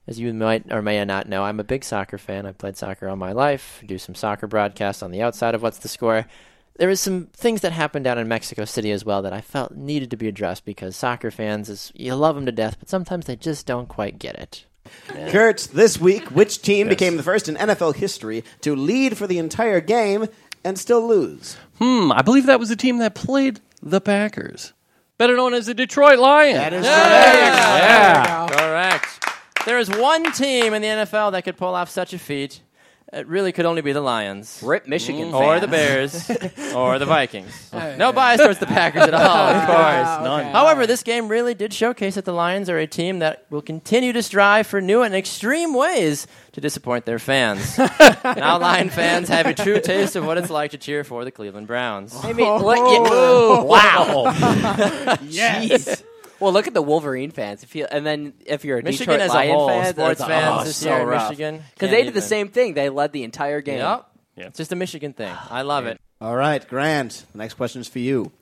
[0.06, 2.46] as you might or may not know, I'm a big soccer fan.
[2.46, 5.78] I've played soccer all my life, do some soccer broadcasts on the outside of What's
[5.78, 6.26] the Score.
[6.78, 9.72] There was some things that happened down in Mexico City as well that I felt
[9.72, 13.26] needed to be addressed because soccer fans, is you love them to death, but sometimes
[13.26, 14.64] they just don't quite get it.
[15.08, 19.38] Kurt, this week, which team became the first in NFL history to lead for the
[19.38, 20.28] entire game
[20.62, 21.56] and still lose?
[21.80, 23.60] Hmm, I believe that was the team that played
[23.90, 24.72] the Packers.
[25.18, 26.58] Better known as the Detroit Lions.
[26.58, 28.46] That is Yeah.
[28.50, 29.24] Correct.
[29.64, 32.60] There is one team in the NFL that could pull off such a feat.
[33.16, 34.60] It really could only be the Lions.
[34.62, 35.60] Rip Michigan Or fans.
[35.62, 36.30] the Bears.
[36.74, 37.52] or the Vikings.
[37.76, 40.24] Oh, no bias towards the Packers at all, of course.
[40.24, 40.52] None.
[40.52, 44.12] However, this game really did showcase that the Lions are a team that will continue
[44.14, 47.76] to strive for new and extreme ways to disappoint their fans.
[47.78, 51.30] now, Lion fans have a true taste of what it's like to cheer for the
[51.30, 52.14] Cleveland Browns.
[52.22, 53.64] I mean, what, yeah, oh.
[53.64, 55.18] wow.
[55.22, 56.02] Yes.
[56.40, 57.62] Well, look at the Wolverine fans.
[57.62, 60.44] If you, and then if you're a Michigan Detroit as a whole, fan, sports that's-
[60.44, 61.30] fans oh, this so year in rough.
[61.30, 62.74] Michigan because they did the same thing.
[62.74, 63.78] They led the entire game.
[63.78, 64.06] Yep.
[64.36, 65.34] It's just a Michigan thing.
[65.50, 65.98] I love it.
[66.20, 67.24] All right, Grant.
[67.32, 68.32] The next question is for you.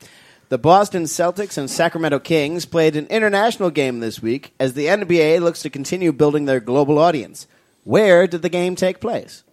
[0.49, 5.41] The Boston Celtics and Sacramento Kings played an international game this week as the NBA
[5.41, 7.47] looks to continue building their global audience.
[7.85, 9.44] Where did the game take place?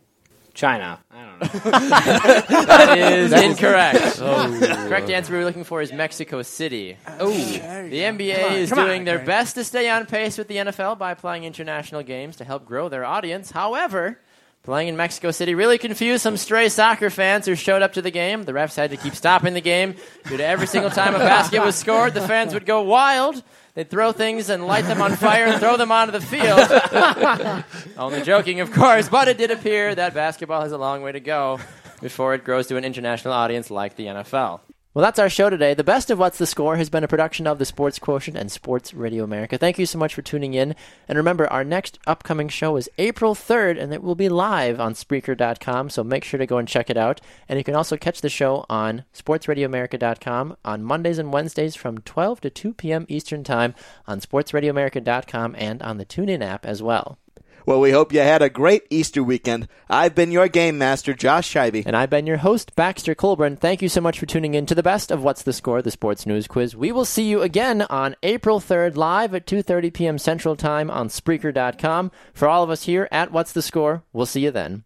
[0.54, 1.00] China.
[1.12, 1.72] I don't know.
[1.92, 4.20] That is That is- incorrect.
[4.22, 4.86] Oh.
[4.88, 6.98] Correct answer we were looking for is Mexico City.
[7.20, 7.30] Oh.
[7.32, 9.28] The NBA Come on, is come on, doing their Grant.
[9.28, 12.88] best to stay on pace with the NFL by playing international games to help grow
[12.90, 13.52] their audience.
[13.52, 14.20] However,
[14.64, 18.12] playing in Mexico City really confused some stray soccer fans who showed up to the
[18.12, 18.44] game.
[18.44, 19.96] The refs had to keep stopping the game
[20.28, 23.42] due to every single time a basket was scored, the fans would go wild.
[23.74, 26.60] They'd throw things and light them on fire and throw them onto the field.
[27.98, 31.22] Only joking, of course, but it did appear that basketball has a long way to
[31.22, 31.60] go
[32.02, 34.60] before it grows to an international audience like the NFL.
[34.94, 35.74] Well, that's our show today.
[35.74, 38.52] The best of What's the Score has been a production of the Sports Quotient and
[38.52, 39.58] Sports Radio America.
[39.58, 40.76] Thank you so much for tuning in.
[41.08, 44.94] And remember, our next upcoming show is April 3rd, and it will be live on
[44.94, 47.22] Spreaker.com, so make sure to go and check it out.
[47.48, 52.42] And you can also catch the show on SportsRadioAmerica.com on Mondays and Wednesdays from 12
[52.42, 53.06] to 2 p.m.
[53.08, 53.74] Eastern Time
[54.08, 57.18] on SportsRadioAmerica.com and on the TuneIn app as well.
[57.72, 59.70] Well, we hope you had a great Easter weekend.
[59.90, 61.86] I've been your game master, Josh Scheibe.
[61.86, 63.56] And I've been your host, Baxter Colburn.
[63.56, 65.90] Thank you so much for tuning in to the best of What's the Score, the
[65.90, 66.76] Sports News Quiz.
[66.76, 70.18] We will see you again on April 3rd, live at 2.30 p.m.
[70.18, 72.12] Central Time on Spreaker.com.
[72.34, 74.84] For all of us here at What's the Score, we'll see you then.